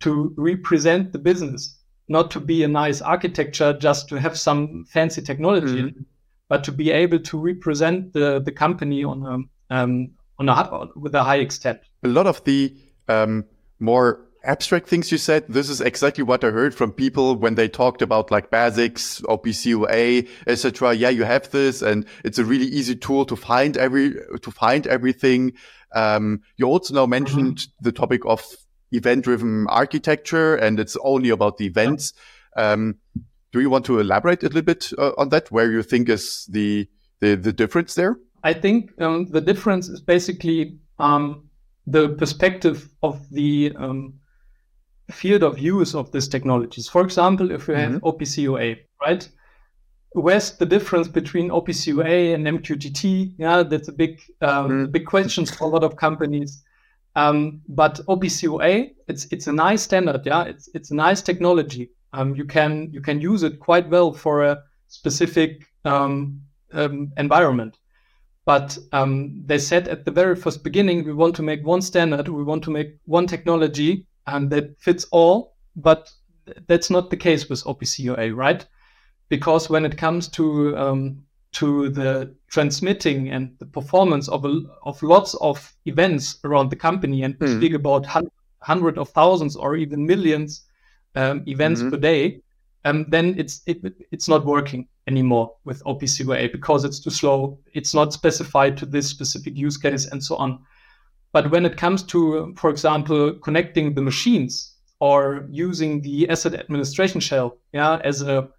[0.02, 1.78] to represent the business,
[2.12, 6.02] not to be a nice architecture just to have some fancy technology, mm-hmm.
[6.50, 11.16] but to be able to represent the the company on a um, on a with
[11.16, 11.80] a high extent.
[12.04, 12.76] A lot of the
[13.08, 13.46] um,
[13.80, 17.68] more abstract things you said, this is exactly what I heard from people when they
[17.68, 20.94] talked about like BaSyx, OPC etc.
[20.94, 24.88] Yeah, you have this and it's a really easy tool to find every, to find
[24.88, 25.54] everything.
[25.94, 27.84] Um, you also now mentioned mm-hmm.
[27.84, 28.44] the topic of
[28.92, 32.14] event driven architecture and it's only about the events.
[32.56, 32.96] Um,
[33.52, 36.46] do you want to elaborate a little bit uh, on that, where you think is
[36.50, 36.88] the,
[37.20, 38.18] the, the difference there?
[38.44, 41.50] I think um, the difference is basically um,
[41.86, 44.14] the perspective of the um,
[45.12, 46.88] field of use of these technologies.
[46.88, 48.08] For example, if you have mm-hmm.
[48.08, 49.30] OPC right?
[50.14, 53.36] Where's the difference between OPC and MQTT?
[53.38, 54.92] Yeah, that's a big, um, mm-hmm.
[54.92, 56.64] big question for a lot of companies.
[57.16, 60.26] Um, but OPC it's it's a nice standard.
[60.26, 61.92] Yeah, it's it's a nice technology.
[62.14, 66.42] Um, you can you can use it quite well for a specific um,
[66.74, 67.78] um, environment.
[68.46, 72.28] But um, they said at the very first beginning, we want to make one standard,
[72.28, 75.56] we want to make one technology, and that fits all.
[75.76, 76.10] But
[76.68, 78.66] that's not the case with OPC right?
[79.30, 85.02] Because when it comes to um, to the transmitting and the performance of a, of
[85.04, 87.58] lots of events around the company, and we mm.
[87.58, 90.66] speak about hundreds hundreds of thousands or even millions
[91.16, 91.90] um, events mm-hmm.
[91.90, 92.42] per day,
[92.86, 93.80] um, then it's it,
[94.12, 97.60] it's not working anymore with OPC UA because it's too slow.
[97.74, 100.60] It's not specified to this specific use case and so on.
[101.34, 107.20] But when it comes to, for example, connecting the machines or using the asset administration
[107.20, 108.50] shell, yeah, as a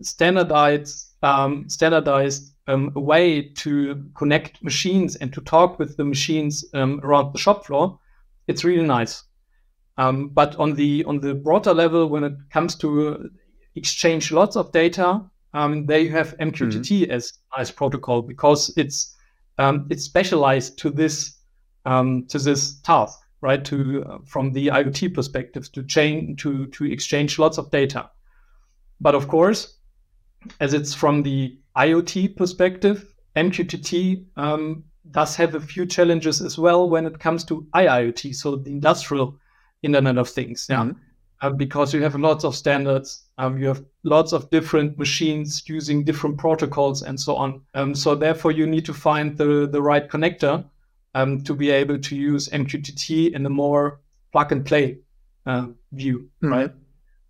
[0.00, 7.00] standardized um, standardized um, way to connect machines and to talk with the machines um,
[7.02, 7.98] around the shop floor,
[8.46, 9.24] it's really nice.
[9.98, 13.30] Um, but on the on the broader level, when it comes to
[13.74, 17.10] exchange lots of data, um, they have MQTT mm-hmm.
[17.10, 19.14] as nice protocol because it's
[19.58, 21.36] um, it's specialized to this
[21.84, 23.64] um, to this task, right?
[23.64, 28.10] To uh, from the IoT perspective, to chain to to exchange lots of data.
[29.00, 29.79] But of course,
[30.60, 36.88] as it's from the IoT perspective, MQTT um, does have a few challenges as well
[36.88, 39.36] when it comes to IIoT, so the industrial
[39.82, 40.66] Internet of Things.
[40.68, 40.84] Yeah.
[40.84, 40.98] Mm-hmm.
[41.42, 46.04] Uh, because you have lots of standards, um, you have lots of different machines using
[46.04, 47.62] different protocols and so on.
[47.72, 50.64] Um, so therefore, you need to find the the right connector
[51.14, 54.00] um, to be able to use MQTT in a more
[54.32, 54.98] plug and play
[55.46, 56.52] uh, view, mm-hmm.
[56.52, 56.72] right?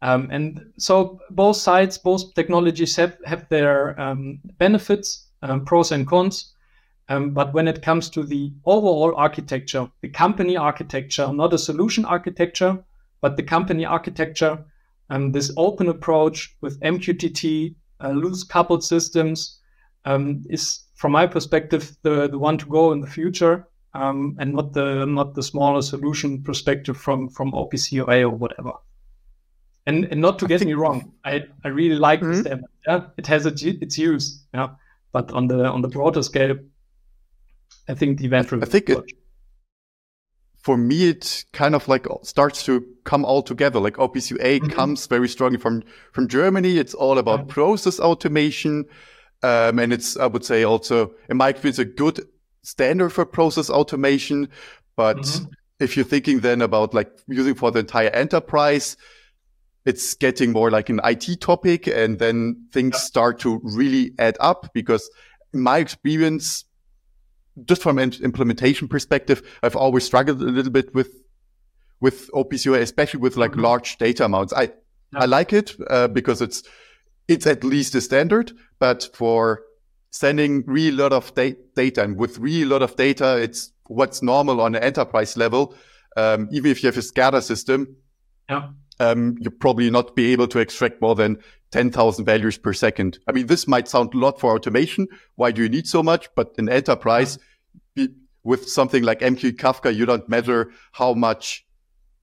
[0.02, 6.06] Um, and so both sides, both technologies have, have their um, benefits, um, pros and
[6.06, 6.54] cons.
[7.08, 12.04] Um, but when it comes to the overall architecture, the company architecture, not a solution
[12.04, 12.82] architecture,
[13.20, 14.64] but the company architecture,
[15.10, 19.58] um, this open approach with MQTT, uh, loose coupled systems,
[20.04, 23.66] um, is from my perspective the, the one to go in the future.
[23.92, 28.72] and not the not the smaller solution perspective from from OPC UA or whatever.
[29.86, 32.32] And, and not to get me wrong, I, I really like mm-hmm.
[32.32, 32.70] the standard.
[32.86, 34.44] Yeah, it has a, its use.
[34.52, 34.68] Yeah,
[35.12, 36.56] but on the on the broader scale,
[37.88, 39.12] I think the event I think it,
[40.62, 43.80] for me, it kind of like starts to come all together.
[43.80, 44.66] Like OPC UA mm-hmm.
[44.68, 46.76] comes very strongly from from Germany.
[46.76, 47.54] It's all about yeah.
[47.54, 48.84] process automation,
[49.42, 52.20] um, and it's I would say also in my experience a good
[52.62, 54.48] standard for process automation.
[54.96, 55.46] But mm-hmm.
[55.80, 58.96] if you're thinking then about like using for the entire enterprise,
[59.90, 63.00] it's getting more like an IT topic and then things yeah.
[63.00, 65.10] start to really add up because
[65.52, 66.64] in my experience,
[67.64, 71.12] just from an implementation perspective, I've always struggled a little bit with,
[72.00, 73.62] with OPC UA, especially with like mm-hmm.
[73.62, 74.52] large data amounts.
[74.52, 75.22] I, yeah.
[75.22, 76.62] I like it, uh, because it's,
[77.26, 79.62] it's at least a standard, but for
[80.12, 84.60] sending really lot of da- data and with really lot of data, it's what's normal
[84.60, 85.74] on an enterprise level.
[86.16, 87.96] Um, even if you have a SCADA system,
[88.48, 88.68] yeah
[89.00, 91.38] um, you probably not be able to extract more than
[91.72, 93.18] 10,000 values per second.
[93.26, 95.08] I mean, this might sound a lot for automation.
[95.36, 96.28] Why do you need so much?
[96.36, 97.38] But in enterprise,
[98.44, 101.66] with something like MQ Kafka, you don't measure how much,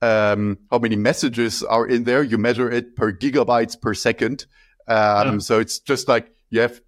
[0.02, 2.24] um, how many messages are in there.
[2.24, 4.46] You measure it per gigabytes per second.
[4.88, 5.38] Um, yeah.
[5.40, 6.80] So it's just like you have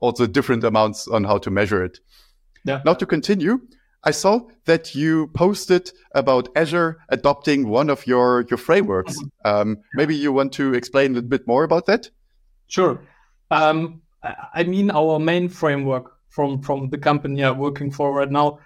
[0.00, 1.98] also different amounts on how to measure it.
[2.64, 2.80] Yeah.
[2.84, 3.60] Now to continue,
[4.04, 9.16] I saw that you posted about Azure adopting one of your, your frameworks.
[9.16, 9.48] Mm-hmm.
[9.48, 12.08] Um, maybe you want to explain a little bit more about that?
[12.66, 13.00] Sure.
[13.50, 14.02] Um,
[14.54, 18.58] I mean, our main framework from, from the company I'm working for right now.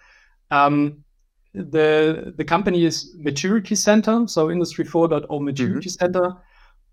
[0.50, 1.04] Um,
[1.52, 6.04] the, the company is Maturity Center, so Industry 4.0 Maturity mm-hmm.
[6.04, 6.34] Center.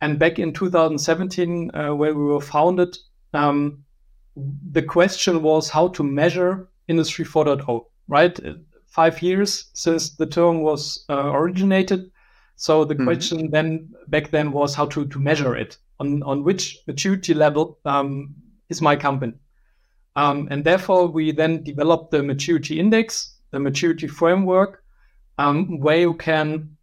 [0.01, 2.97] And back in 2017, uh, where we were founded,
[3.33, 3.83] um,
[4.35, 8.39] the question was how to measure Industry 4.0 right?
[8.87, 12.11] Five years since the term was uh, originated.
[12.55, 13.05] So the mm-hmm.
[13.05, 17.79] question then back then was how to, to measure it on, on which maturity level
[17.85, 18.35] um,
[18.69, 19.33] is my company.
[20.15, 24.83] Um, and therefore, we then developed the maturity index, the maturity framework,
[25.39, 26.77] um, where you can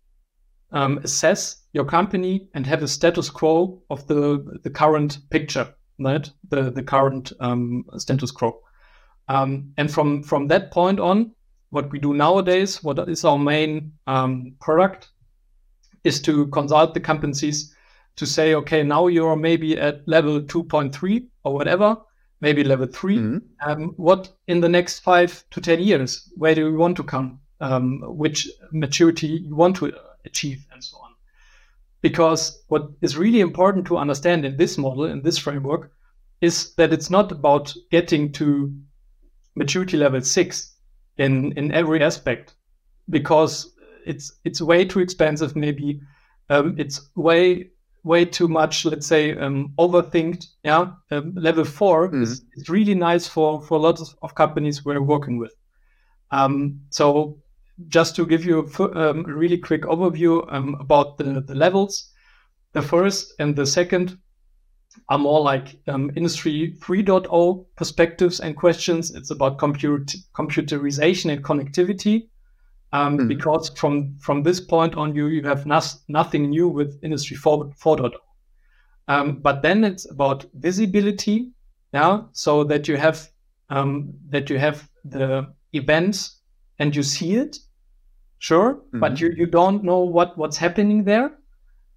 [0.73, 6.29] um, assess your company and have a status quo of the, the current picture, right?
[6.49, 8.61] The, the current um, status quo.
[9.31, 11.31] Um, and from from that point on,
[11.71, 15.11] what we do nowadays, what is our main um, product,
[16.03, 17.73] is to consult the companies
[18.17, 21.97] to say, okay, now you're maybe at level 2.3 or whatever,
[22.41, 23.71] maybe level 3 mm-hmm.
[23.71, 27.41] um, what in the next five to 10 years, where do you want to come?
[27.61, 29.93] Um, which maturity you want to
[30.25, 31.13] achieve, and so on.
[32.03, 35.93] Because what is really important to understand in this model, in this framework,
[36.41, 38.75] is that it's not about getting to
[39.55, 40.77] maturity level six
[41.19, 42.55] in in every aspect
[43.09, 43.75] because
[44.07, 46.01] it's it's way too expensive maybe
[46.49, 47.71] um, it's way
[48.03, 52.23] way too much let's say um, overthinked yeah um, level 4 mm-hmm.
[52.23, 55.55] is, is, really nice for for a lot of, companies we're working with
[56.31, 57.39] um, so
[57.89, 62.13] just to give you a, um, a really quick overview um, about the, the levels,
[62.73, 64.19] the first and the second
[65.09, 69.11] are more like um, industry 3.0 perspectives and questions.
[69.15, 72.29] It's about comput- computerization and connectivity.
[72.93, 73.29] Um, mm-hmm.
[73.29, 77.67] Because from from this point on, you you have nas- nothing new with industry 4,
[77.67, 78.13] 4.0.
[79.07, 81.51] Um, but then it's about visibility,
[81.93, 83.29] yeah, so that you have
[83.69, 86.41] um, that you have the events
[86.81, 87.59] and you see it,
[88.39, 88.99] sure, mm-hmm.
[88.99, 91.31] but you, you don't know what what's happening there.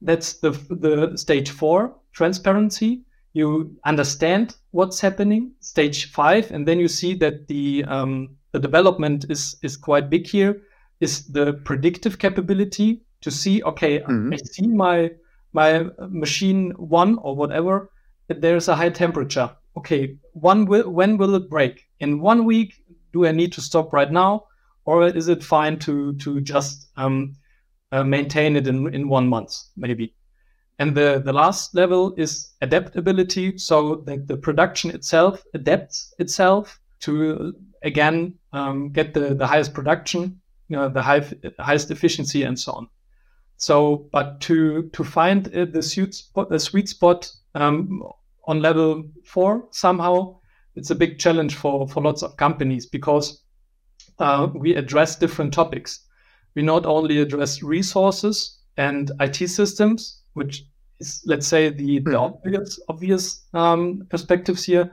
[0.01, 3.03] That's the the stage four transparency.
[3.34, 5.53] You understand what's happening.
[5.59, 10.28] Stage five, and then you see that the um, the development is is quite big
[10.28, 10.61] here.
[10.99, 13.64] Is the predictive capability to see?
[13.64, 14.34] Okay, mm-hmm.
[14.34, 15.11] I see my
[15.51, 17.89] my machine one or whatever.
[18.28, 19.49] There's a high temperature.
[19.76, 21.84] Okay, one will, when will it break?
[21.99, 22.76] In one week?
[23.11, 24.45] Do I need to stop right now,
[24.86, 27.36] or is it fine to to just um,
[27.91, 30.16] uh, maintain it in in one month maybe?
[30.84, 37.55] And the, the last level is adaptability, so that the production itself adapts itself to
[37.84, 41.25] again um, get the, the highest production, you know, the high,
[41.57, 42.89] highest efficiency, and so on.
[43.55, 48.03] So, but to to find uh, the sweet spot, the sweet spot um,
[48.43, 50.36] on level four somehow,
[50.75, 53.41] it's a big challenge for for lots of companies because
[54.19, 56.01] uh, we address different topics.
[56.55, 60.65] We not only address resources and IT systems, which
[61.04, 62.16] is let's say the, the hmm.
[62.16, 63.24] obvious obvious
[63.54, 64.86] um, perspectives here.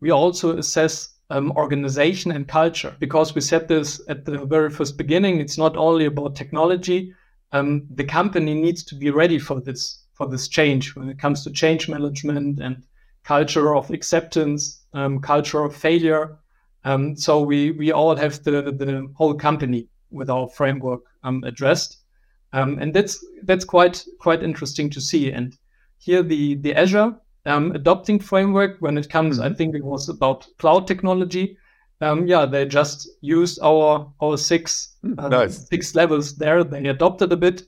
[0.00, 0.94] We also assess
[1.30, 5.40] um, organization and culture because we said this at the very first beginning.
[5.40, 7.14] It's not only about technology.
[7.52, 11.44] Um, the company needs to be ready for this for this change when it comes
[11.44, 12.82] to change management and
[13.24, 14.60] culture of acceptance,
[14.92, 16.38] um, culture of failure.
[16.84, 21.98] Um, so we we all have the the whole company with our framework um, addressed.
[22.52, 25.32] Um, and that's that's quite quite interesting to see.
[25.32, 25.56] And
[25.98, 27.14] here the the Azure
[27.46, 29.52] um, adopting framework when it comes, mm-hmm.
[29.52, 31.56] I think it was about cloud technology.
[32.00, 35.68] Um, yeah, they just used our our six hmm, uh, nice.
[35.68, 36.62] six levels there.
[36.62, 37.62] They adopted a bit,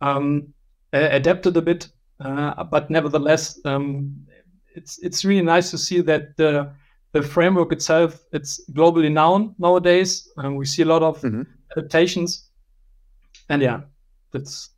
[0.00, 0.52] um,
[0.92, 1.88] adapted a bit,
[2.20, 4.26] uh, but nevertheless, um,
[4.74, 6.72] it's it's really nice to see that the
[7.12, 10.28] the framework itself it's globally known nowadays.
[10.36, 11.42] Um, we see a lot of mm-hmm.
[11.76, 12.50] adaptations,
[13.48, 13.82] and yeah,
[14.36, 14.70] that's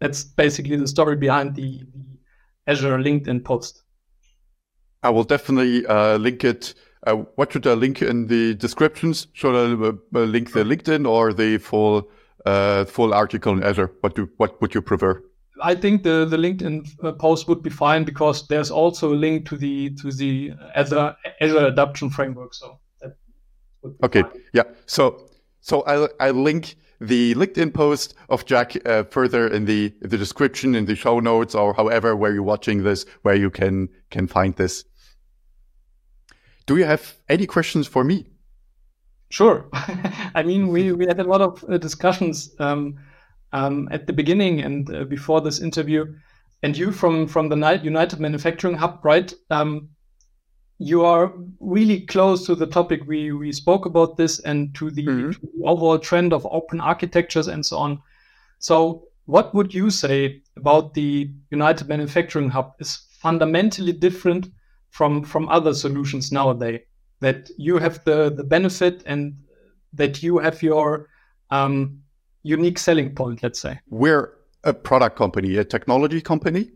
[0.00, 2.04] that's basically the story behind the, the
[2.66, 3.82] Azure LinkedIn post.
[5.02, 6.74] I will definitely uh, link it.
[7.06, 9.26] Uh, what should I link in the descriptions?
[9.32, 12.08] Should I uh, uh link the LinkedIn or the full
[12.46, 13.90] uh, full article in Azure?
[14.00, 15.22] What do what would you prefer?
[15.62, 19.48] I think the the LinkedIn uh, post would be fine because there's also a link
[19.48, 22.54] to the to the Azure Azure adoption framework.
[22.54, 22.80] So
[24.04, 24.42] okay, fine.
[24.52, 24.64] yeah.
[24.86, 25.28] So
[25.60, 30.74] so I I link the LinkedIn post of Jacques uh, further in the the description,
[30.74, 34.54] in the show notes, or however where you're watching this, where you can can find
[34.56, 34.84] this.
[36.66, 38.26] Do you have any questions for me?
[39.30, 39.68] Sure.
[40.34, 42.98] I mean, we, we had a lot of uh, discussions um,
[43.52, 46.14] um, at the beginning and uh, before this interview.
[46.62, 49.32] And you from from the United Manufacturing Hub, right?
[49.50, 49.88] Um,
[50.82, 55.06] you are really close to the topic we we spoke about this and to the,
[55.06, 55.30] mm-hmm.
[55.30, 58.02] to the, overall trend of open architectures and so on.
[58.58, 64.48] So, what would you say about the United Manufacturing Hub is fundamentally different
[64.90, 66.80] from from other solutions nowadays?
[67.20, 69.36] That you have the the benefit and
[69.92, 71.08] that you have your
[71.50, 72.02] um,
[72.42, 73.42] unique selling point.
[73.42, 74.32] Let's say we're
[74.64, 76.72] a product company, a technology company,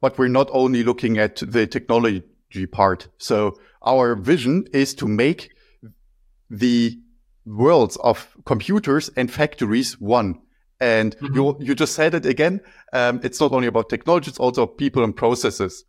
[0.00, 2.22] but we're not only looking at the technology
[2.72, 3.08] part.
[3.18, 5.50] So our vision is to make
[6.50, 6.98] the
[7.44, 10.40] worlds of computers and factories one.
[10.80, 11.34] And mm-hmm.
[11.34, 12.60] you you just said it again.
[12.92, 15.84] Um, it's not only about technology; it's also people and processes.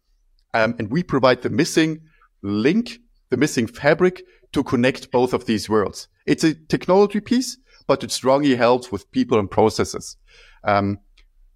[0.53, 2.01] Um, and we provide the missing
[2.41, 2.99] link,
[3.29, 6.07] the missing fabric to connect both of these worlds.
[6.25, 10.15] It's a technology piece, but it strongly helps with people and processes.
[10.63, 10.99] Um,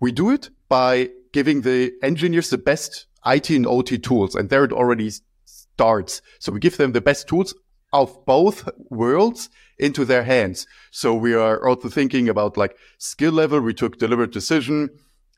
[0.01, 4.63] we do it by giving the engineers the best IT and OT tools, and there
[4.63, 5.11] it already
[5.45, 6.21] starts.
[6.39, 7.53] So we give them the best tools
[7.93, 10.67] of both worlds into their hands.
[10.91, 13.59] So we are also thinking about like skill level.
[13.59, 14.89] We took deliberate decision.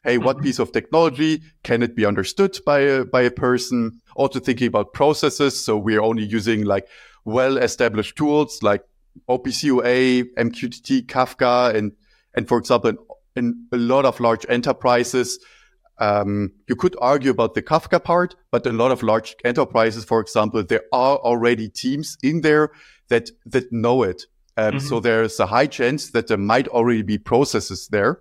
[0.03, 0.45] Hey, what mm-hmm.
[0.45, 4.01] piece of technology can it be understood by a, by a person?
[4.15, 5.63] Also thinking about processes.
[5.63, 6.87] So we are only using like
[7.25, 8.83] well established tools like
[9.29, 11.93] OPC UA, MQTT, Kafka, and,
[12.33, 12.97] and for example, in,
[13.35, 15.39] in a lot of large enterprises,
[16.03, 20.19] um, you could argue about the Kafka part, but a lot of large enterprises, for
[20.19, 22.71] example, there are already teams in there
[23.07, 24.23] that that know it.
[24.57, 24.87] Um, mm-hmm.
[24.87, 28.19] So there's a high chance that there might already be processes there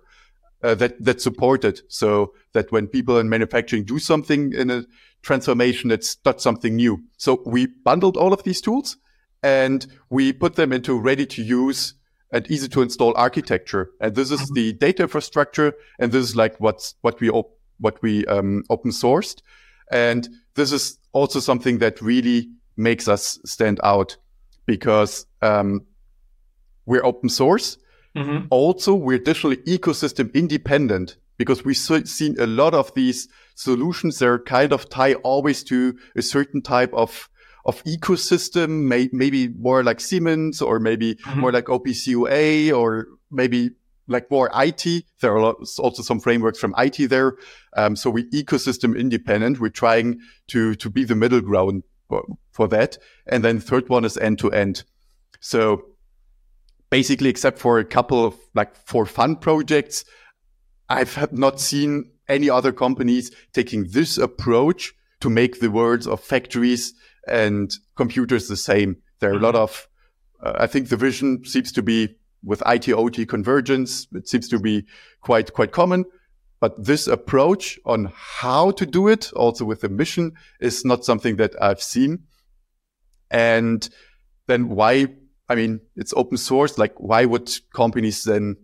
[0.63, 1.81] uh, that that support it.
[1.89, 4.85] So that when people in manufacturing do something in a
[5.21, 7.03] transformation, it's not something new.
[7.17, 8.97] So we bundled all of these tools
[9.41, 11.95] and we put them into ready to use
[12.31, 13.91] and easy to install architecture.
[13.99, 14.53] And this is mm-hmm.
[14.53, 15.73] the data infrastructure.
[15.99, 19.41] And this is like what's what we op- what we um, open sourced.
[19.91, 24.17] And this is also something that really makes us stand out
[24.65, 25.85] because um,
[26.85, 27.77] we're open source.
[28.15, 28.47] Mm-hmm.
[28.49, 34.39] Also, we're digitally ecosystem independent because we've seen a lot of these solutions that are
[34.39, 37.29] kind of tie always to a certain type of
[37.65, 41.39] of ecosystem, may, maybe more like Siemens or maybe mm-hmm.
[41.39, 43.71] more like OPC UA or maybe
[44.07, 45.05] like more IT.
[45.21, 47.37] There are also some frameworks from IT there.
[47.75, 49.59] Um, so we ecosystem independent.
[49.59, 52.97] We're trying to, to be the middle ground for, for that.
[53.27, 54.83] And then third one is end to end.
[55.39, 55.83] So
[56.89, 60.05] basically, except for a couple of like for fun projects,
[60.89, 66.93] I've not seen any other companies taking this approach to make the worlds of factories
[67.27, 68.97] and computers the same.
[69.19, 69.63] There are a lot mm-hmm.
[69.63, 69.87] of,
[70.43, 74.07] uh, I think the vision seems to be with IT OT convergence.
[74.13, 74.85] It seems to be
[75.21, 76.05] quite, quite common.
[76.59, 80.31] But this approach on how to do it, also with the mission,
[80.61, 82.23] is not something that I've seen.
[83.29, 83.87] And
[84.47, 85.07] then why?
[85.49, 86.77] I mean, it's open source.
[86.77, 88.55] Like, why would companies then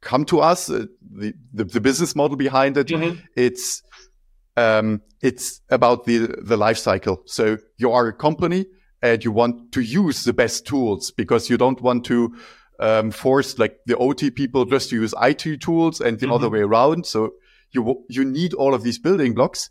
[0.00, 0.70] come to us?
[0.70, 3.20] Uh, the, the, the business model behind it, mm-hmm.
[3.36, 3.82] it's
[4.56, 7.22] um, it's about the the life cycle.
[7.26, 8.66] So you are a company
[9.02, 12.34] and you want to use the best tools because you don't want to
[12.80, 16.34] um, force like the OT people just to use IT tools and the mm-hmm.
[16.34, 17.06] other way around.
[17.06, 17.34] So
[17.72, 19.70] you you need all of these building blocks.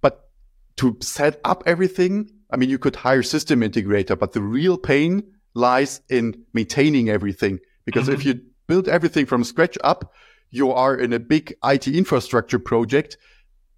[0.00, 0.28] But
[0.76, 5.22] to set up everything, I mean, you could hire system integrator, but the real pain
[5.54, 7.60] lies in maintaining everything.
[7.84, 8.14] Because mm-hmm.
[8.14, 10.12] if you build everything from scratch up,
[10.50, 13.16] you are in a big IT infrastructure project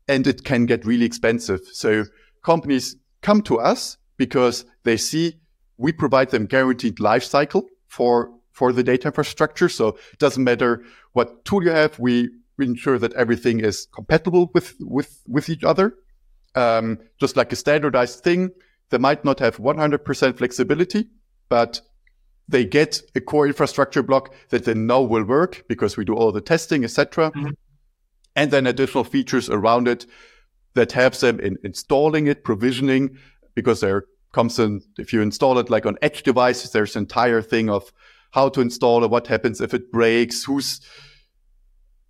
[0.08, 1.60] and it can get really expensive.
[1.72, 2.04] So
[2.42, 5.36] companies come to us because they see
[5.76, 9.68] we provide them guaranteed life cycle for for the data infrastructure.
[9.68, 11.98] So it doesn't matter what tool you have.
[11.98, 15.86] We, ensure that everything is compatible with with with each other.
[16.54, 18.50] Um, just like a standardized thing,
[18.90, 21.08] they might not have 100% flexibility,
[21.48, 21.80] but
[22.46, 26.30] they get a core infrastructure block that they know will work because we do all
[26.30, 27.32] the testing, etc.
[27.32, 27.50] Mm-hmm.
[28.36, 30.06] And then additional features around it
[30.74, 33.18] that helps them in installing it, provisioning,
[33.56, 34.04] because there
[34.34, 37.92] comes in, if you install it like on edge devices, there's an entire thing of
[38.32, 40.80] how to install it, what happens if it breaks, who's,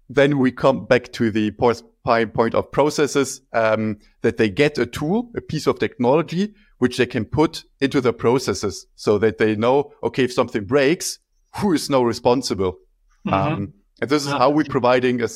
[0.08, 5.30] then we come back to the point of processes, um, that they get a tool,
[5.36, 9.92] a piece of technology, which they can put into the processes so that they know,
[10.02, 11.18] okay, if something breaks,
[11.56, 12.78] who is now responsible?
[13.26, 13.34] Mm-hmm.
[13.34, 15.28] Um, and this is how we're providing a,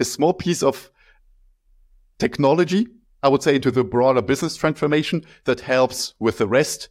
[0.00, 0.90] a small piece of
[2.18, 2.86] technology
[3.22, 6.88] I would say, into the broader business transformation that helps with the rest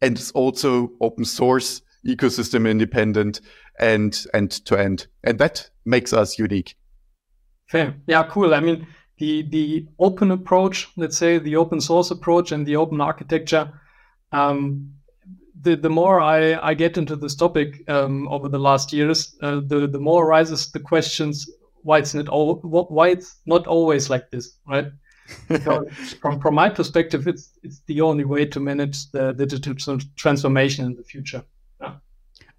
[0.00, 3.40] and is also open source, ecosystem independent
[3.78, 5.06] and end to end.
[5.22, 6.76] And that makes us unique.
[7.66, 7.94] Fair.
[8.06, 8.54] Yeah, cool.
[8.54, 8.86] I mean,
[9.18, 13.72] the, the open approach, let's say the open source approach and the open architecture,
[14.32, 14.94] um,
[15.62, 19.60] the, the more I, I get into this topic um, over the last years, uh,
[19.64, 21.48] the, the more arises the questions
[21.82, 24.86] why it's not why it's not always like this, right?
[26.20, 29.74] From from my perspective, it's it's the only way to manage the digital
[30.16, 31.44] transformation in the future.
[31.80, 31.94] Yeah.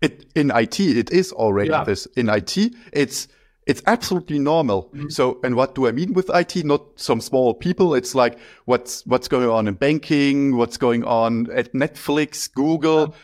[0.02, 1.84] It in IT, it is already yeah.
[1.84, 2.06] this.
[2.18, 2.58] In IT,
[2.94, 3.28] it's
[3.68, 4.86] it's absolutely normal.
[4.86, 5.10] Mm-hmm.
[5.10, 6.66] So, and what do I mean with IT?
[6.66, 7.94] Not some small people.
[7.94, 13.16] It's like what's what's going on in banking, what's going on at Netflix, Google,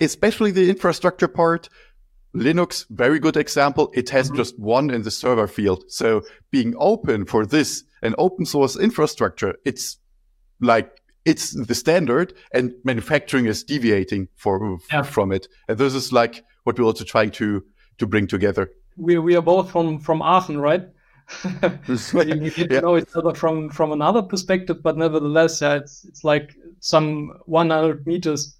[0.00, 0.06] yeah.
[0.06, 1.68] especially the infrastructure part.
[2.34, 3.90] Linux, very good example.
[3.94, 4.36] It has mm-hmm.
[4.36, 5.84] just won in the server field.
[5.88, 9.98] So being open for this an open source infrastructure, it's
[10.60, 15.02] like it's the standard and manufacturing is deviating for, yeah.
[15.02, 15.48] from it.
[15.68, 17.64] And this is like what we're also trying to,
[17.98, 18.70] to bring together.
[18.96, 20.88] We, we are both from, from Aachen, right?
[21.44, 22.66] you get yeah.
[22.66, 27.32] to know each other from, from another perspective, but nevertheless, yeah, it's, it's like some
[27.46, 28.56] 100 meters,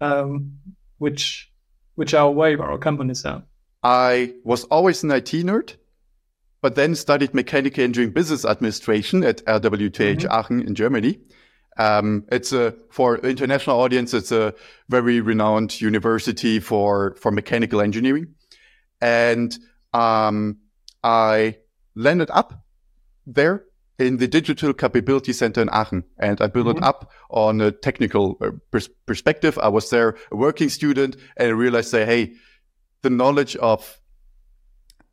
[0.00, 0.52] um,
[0.98, 1.50] which,
[1.96, 3.42] which are away our companies are.
[3.82, 5.74] I was always an IT nerd
[6.64, 10.32] but then studied mechanical engineering business administration at RWTH mm-hmm.
[10.32, 11.20] Aachen in Germany.
[11.76, 14.54] Um, it's a, for international audience, it's a
[14.88, 18.36] very renowned university for, for mechanical engineering.
[19.02, 19.54] And,
[19.92, 20.56] um,
[21.02, 21.58] I
[21.94, 22.64] landed up
[23.26, 23.66] there
[23.98, 26.78] in the digital capability center in Aachen and I built mm-hmm.
[26.78, 29.58] it up on a technical uh, pers- perspective.
[29.58, 32.36] I was there a working student and I realized say, Hey,
[33.02, 34.00] the knowledge of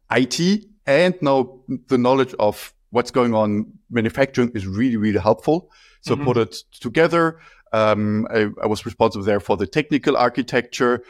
[0.09, 5.69] IT and now the knowledge of what's going on manufacturing is really, really helpful.
[6.01, 6.25] So mm-hmm.
[6.25, 7.39] put it together.
[7.73, 11.03] Um, I, I, was responsible there for the technical architecture.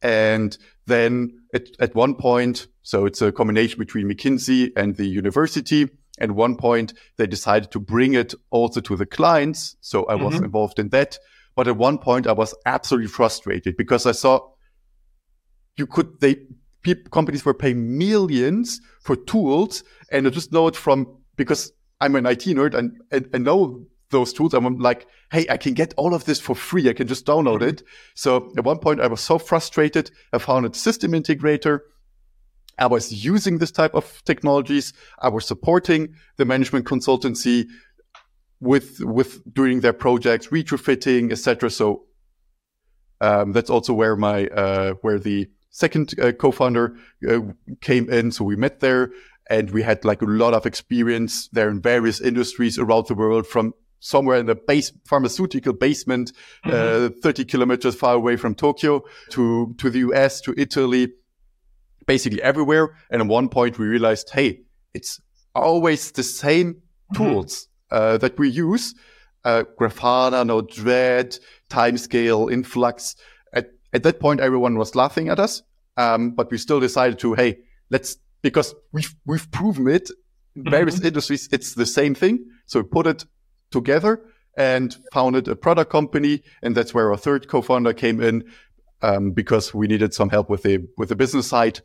[0.00, 0.56] And
[0.86, 5.90] then at, at one point, so it's a combination between McKinsey and the university.
[6.18, 9.76] At one point, they decided to bring it also to the clients.
[9.80, 10.24] So I mm-hmm.
[10.24, 11.18] was involved in that.
[11.54, 14.48] But at one point, I was absolutely frustrated because I saw
[15.76, 16.36] you could, they,
[16.94, 19.84] people, companies were paying millions for tools.
[20.10, 22.92] And I just know it from, because I'm an IT nerd and,
[23.34, 24.54] I know those tools.
[24.54, 26.88] I'm like, Hey, I can get all of this for free.
[26.88, 27.68] I can just download mm-hmm.
[27.68, 27.82] it.
[28.14, 30.10] So at one point I was so frustrated.
[30.32, 31.80] I found a system integrator
[32.78, 34.92] I was using this type of technologies.
[35.18, 37.66] I was supporting the management consultancy
[38.60, 41.70] with with doing their projects, retrofitting, etc.
[41.70, 42.04] So
[43.20, 46.96] um, that's also where my uh, where the second uh, co-founder
[47.28, 47.40] uh,
[47.80, 48.30] came in.
[48.32, 49.10] So we met there,
[49.48, 53.46] and we had like a lot of experience there in various industries around the world,
[53.46, 56.32] from somewhere in the base pharmaceutical basement,
[56.64, 57.20] uh, mm-hmm.
[57.20, 61.08] 30 kilometers far away from Tokyo, to to the US, to Italy,
[62.06, 62.96] basically everywhere.
[63.10, 64.60] And at one point we realized, hey,
[64.94, 65.20] it's
[65.54, 67.16] always the same mm-hmm.
[67.16, 68.94] tools uh, that we use.
[69.44, 71.38] Uh, Grafana, Node-RED,
[71.70, 73.14] Timescale, Influx.
[73.92, 75.62] At, at that point, everyone was laughing at us.
[75.96, 77.58] Um, but we still decided to, hey,
[77.90, 80.10] let's, because we've, we've proven it
[80.54, 80.70] in mm-hmm.
[80.70, 82.44] various industries, it's the same thing.
[82.66, 83.24] So we put it
[83.70, 84.20] together
[84.56, 86.42] and founded a product company.
[86.62, 88.44] And that's where our third co-founder came in
[89.02, 91.80] um, because we needed some help with the with the business side,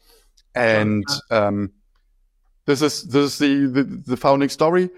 [0.56, 1.72] and um,
[2.66, 4.90] this is this is the, the, the founding story.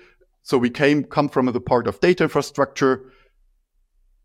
[0.44, 3.12] So we came come from the part of data infrastructure.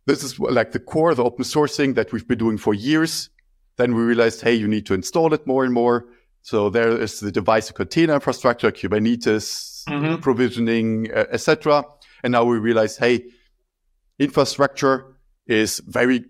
[0.06, 3.30] This is like the core, the open sourcing that we've been doing for years.
[3.76, 6.06] Then we realized, hey, you need to install it more and more.
[6.42, 10.16] So there is the device container infrastructure, Kubernetes, mm-hmm.
[10.16, 11.84] provisioning, uh, etc.
[12.24, 13.24] And now we realize, hey,
[14.18, 16.24] infrastructure is very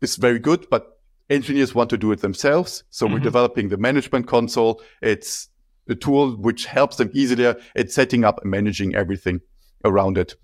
[0.00, 0.98] is very good, but
[1.30, 2.84] engineers want to do it themselves.
[2.90, 3.14] So mm-hmm.
[3.14, 4.82] we're developing the management console.
[5.00, 5.48] It's
[5.88, 9.40] a tool which helps them easier at setting up and managing everything
[9.84, 10.34] around it.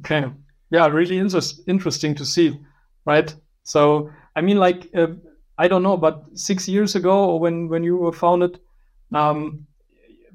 [0.00, 0.26] Okay.
[0.72, 2.58] Yeah, really inter- interesting to see,
[3.04, 3.32] right?
[3.62, 5.08] So, I mean, like, uh,
[5.58, 8.58] I don't know, but six years ago, or when, when you were founded,
[9.12, 9.66] um,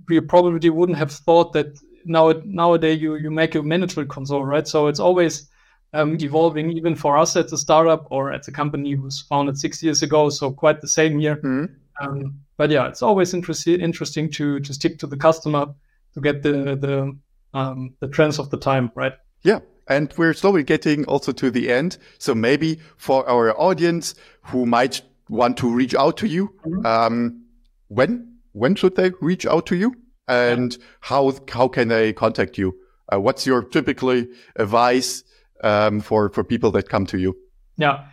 [0.08, 4.68] we probably wouldn't have thought that now nowadays you, you make a management console, right?
[4.68, 5.50] So it's always
[5.94, 9.82] um, evolving even for us at the startup or at the company was founded six
[9.82, 10.30] years ago.
[10.30, 11.38] So quite the same year.
[11.38, 11.66] Mm-hmm.
[12.00, 15.74] Um, but yeah, it's always interesting interesting to to stick to the customer
[16.14, 17.18] to get the the
[17.58, 19.14] um, the trends of the time, right?
[19.42, 19.60] Yeah.
[19.90, 21.98] And we're slowly getting also to the end.
[22.18, 26.86] So maybe for our audience who might want to reach out to you, mm-hmm.
[26.86, 27.44] um,
[27.88, 29.96] when when should they reach out to you,
[30.28, 32.76] and how how can they contact you?
[33.12, 34.28] Uh, what's your typically
[34.58, 35.24] advice
[35.64, 37.38] um, for for people that come to you?
[37.78, 38.06] Yeah,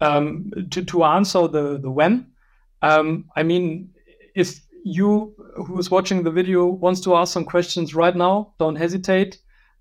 [0.00, 2.28] um, to to answer the the when,
[2.82, 3.90] um, I mean,
[4.34, 8.76] if you who is watching the video wants to ask some questions right now, don't
[8.76, 9.38] hesitate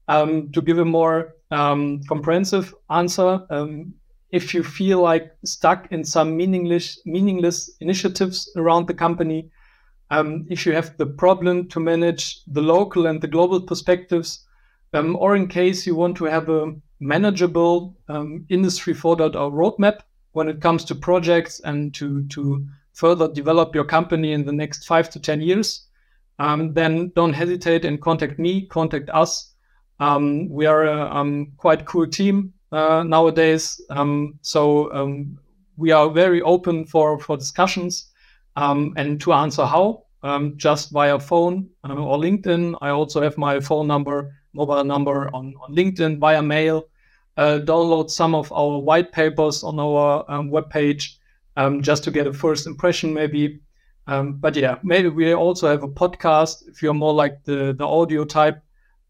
[0.07, 3.45] um, to give a more um, comprehensive answer.
[3.49, 3.93] Um,
[4.31, 9.49] if you feel like stuck in some meaningless meaningless initiatives around the company,
[10.09, 14.45] um, if you have the problem to manage the local and the global perspectives,
[14.93, 19.99] um, or in case you want to have a manageable um, Industry 4.0 roadmap
[20.31, 24.85] when it comes to projects and to, to further develop your company in the next
[24.85, 25.85] five to 10 years,
[26.39, 29.53] um, then don't hesitate and contact me, contact us.
[29.99, 33.81] Um, we are a um, quite cool team uh, nowadays.
[33.89, 35.39] Um, so um,
[35.77, 38.11] we are very open for, for discussions
[38.55, 40.03] and to answer how,
[40.57, 42.75] just via phone or LinkedIn.
[42.81, 46.87] I also have my phone number mobile number on, on LinkedIn via mail.
[47.37, 51.17] Uh, download some of our white papers on our um, webpage
[51.55, 53.59] um, just to get a first impression, maybe.
[54.07, 57.85] Um, but yeah, maybe we also have a podcast if you're more like the, the
[57.85, 58.59] audio type.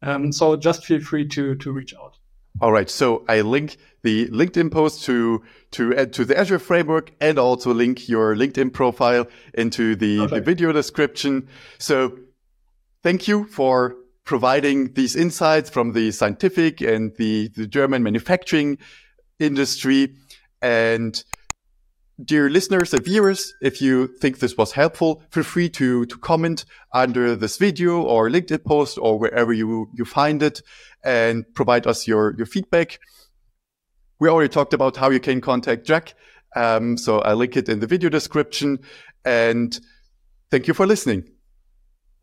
[0.02, 2.18] Um, so just feel free to to reach out.
[2.60, 2.89] All right.
[2.89, 7.74] So I link the LinkedIn post to to add to the Azure framework and also
[7.74, 11.48] link your LinkedIn profile into the, the video description.
[11.78, 12.18] So
[13.04, 18.78] thank you for providing these insights from the scientific and the, the German manufacturing
[19.39, 20.14] industry.
[20.62, 21.24] And
[22.24, 26.65] dear listeners and viewers, if you think this was helpful, feel free to, to comment
[26.93, 30.61] under this video or LinkedIn post or wherever you, you find it
[31.03, 32.99] and provide us your, your feedback.
[34.20, 36.13] We already talked about how you can contact Jacques.
[36.55, 38.80] Um, so I'll link it in the video description.
[39.24, 39.80] And
[40.49, 41.30] thank you for listening.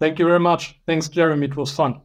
[0.01, 0.81] Thank you very much.
[0.87, 1.47] Thanks, Jeremy.
[1.47, 2.01] It was fun.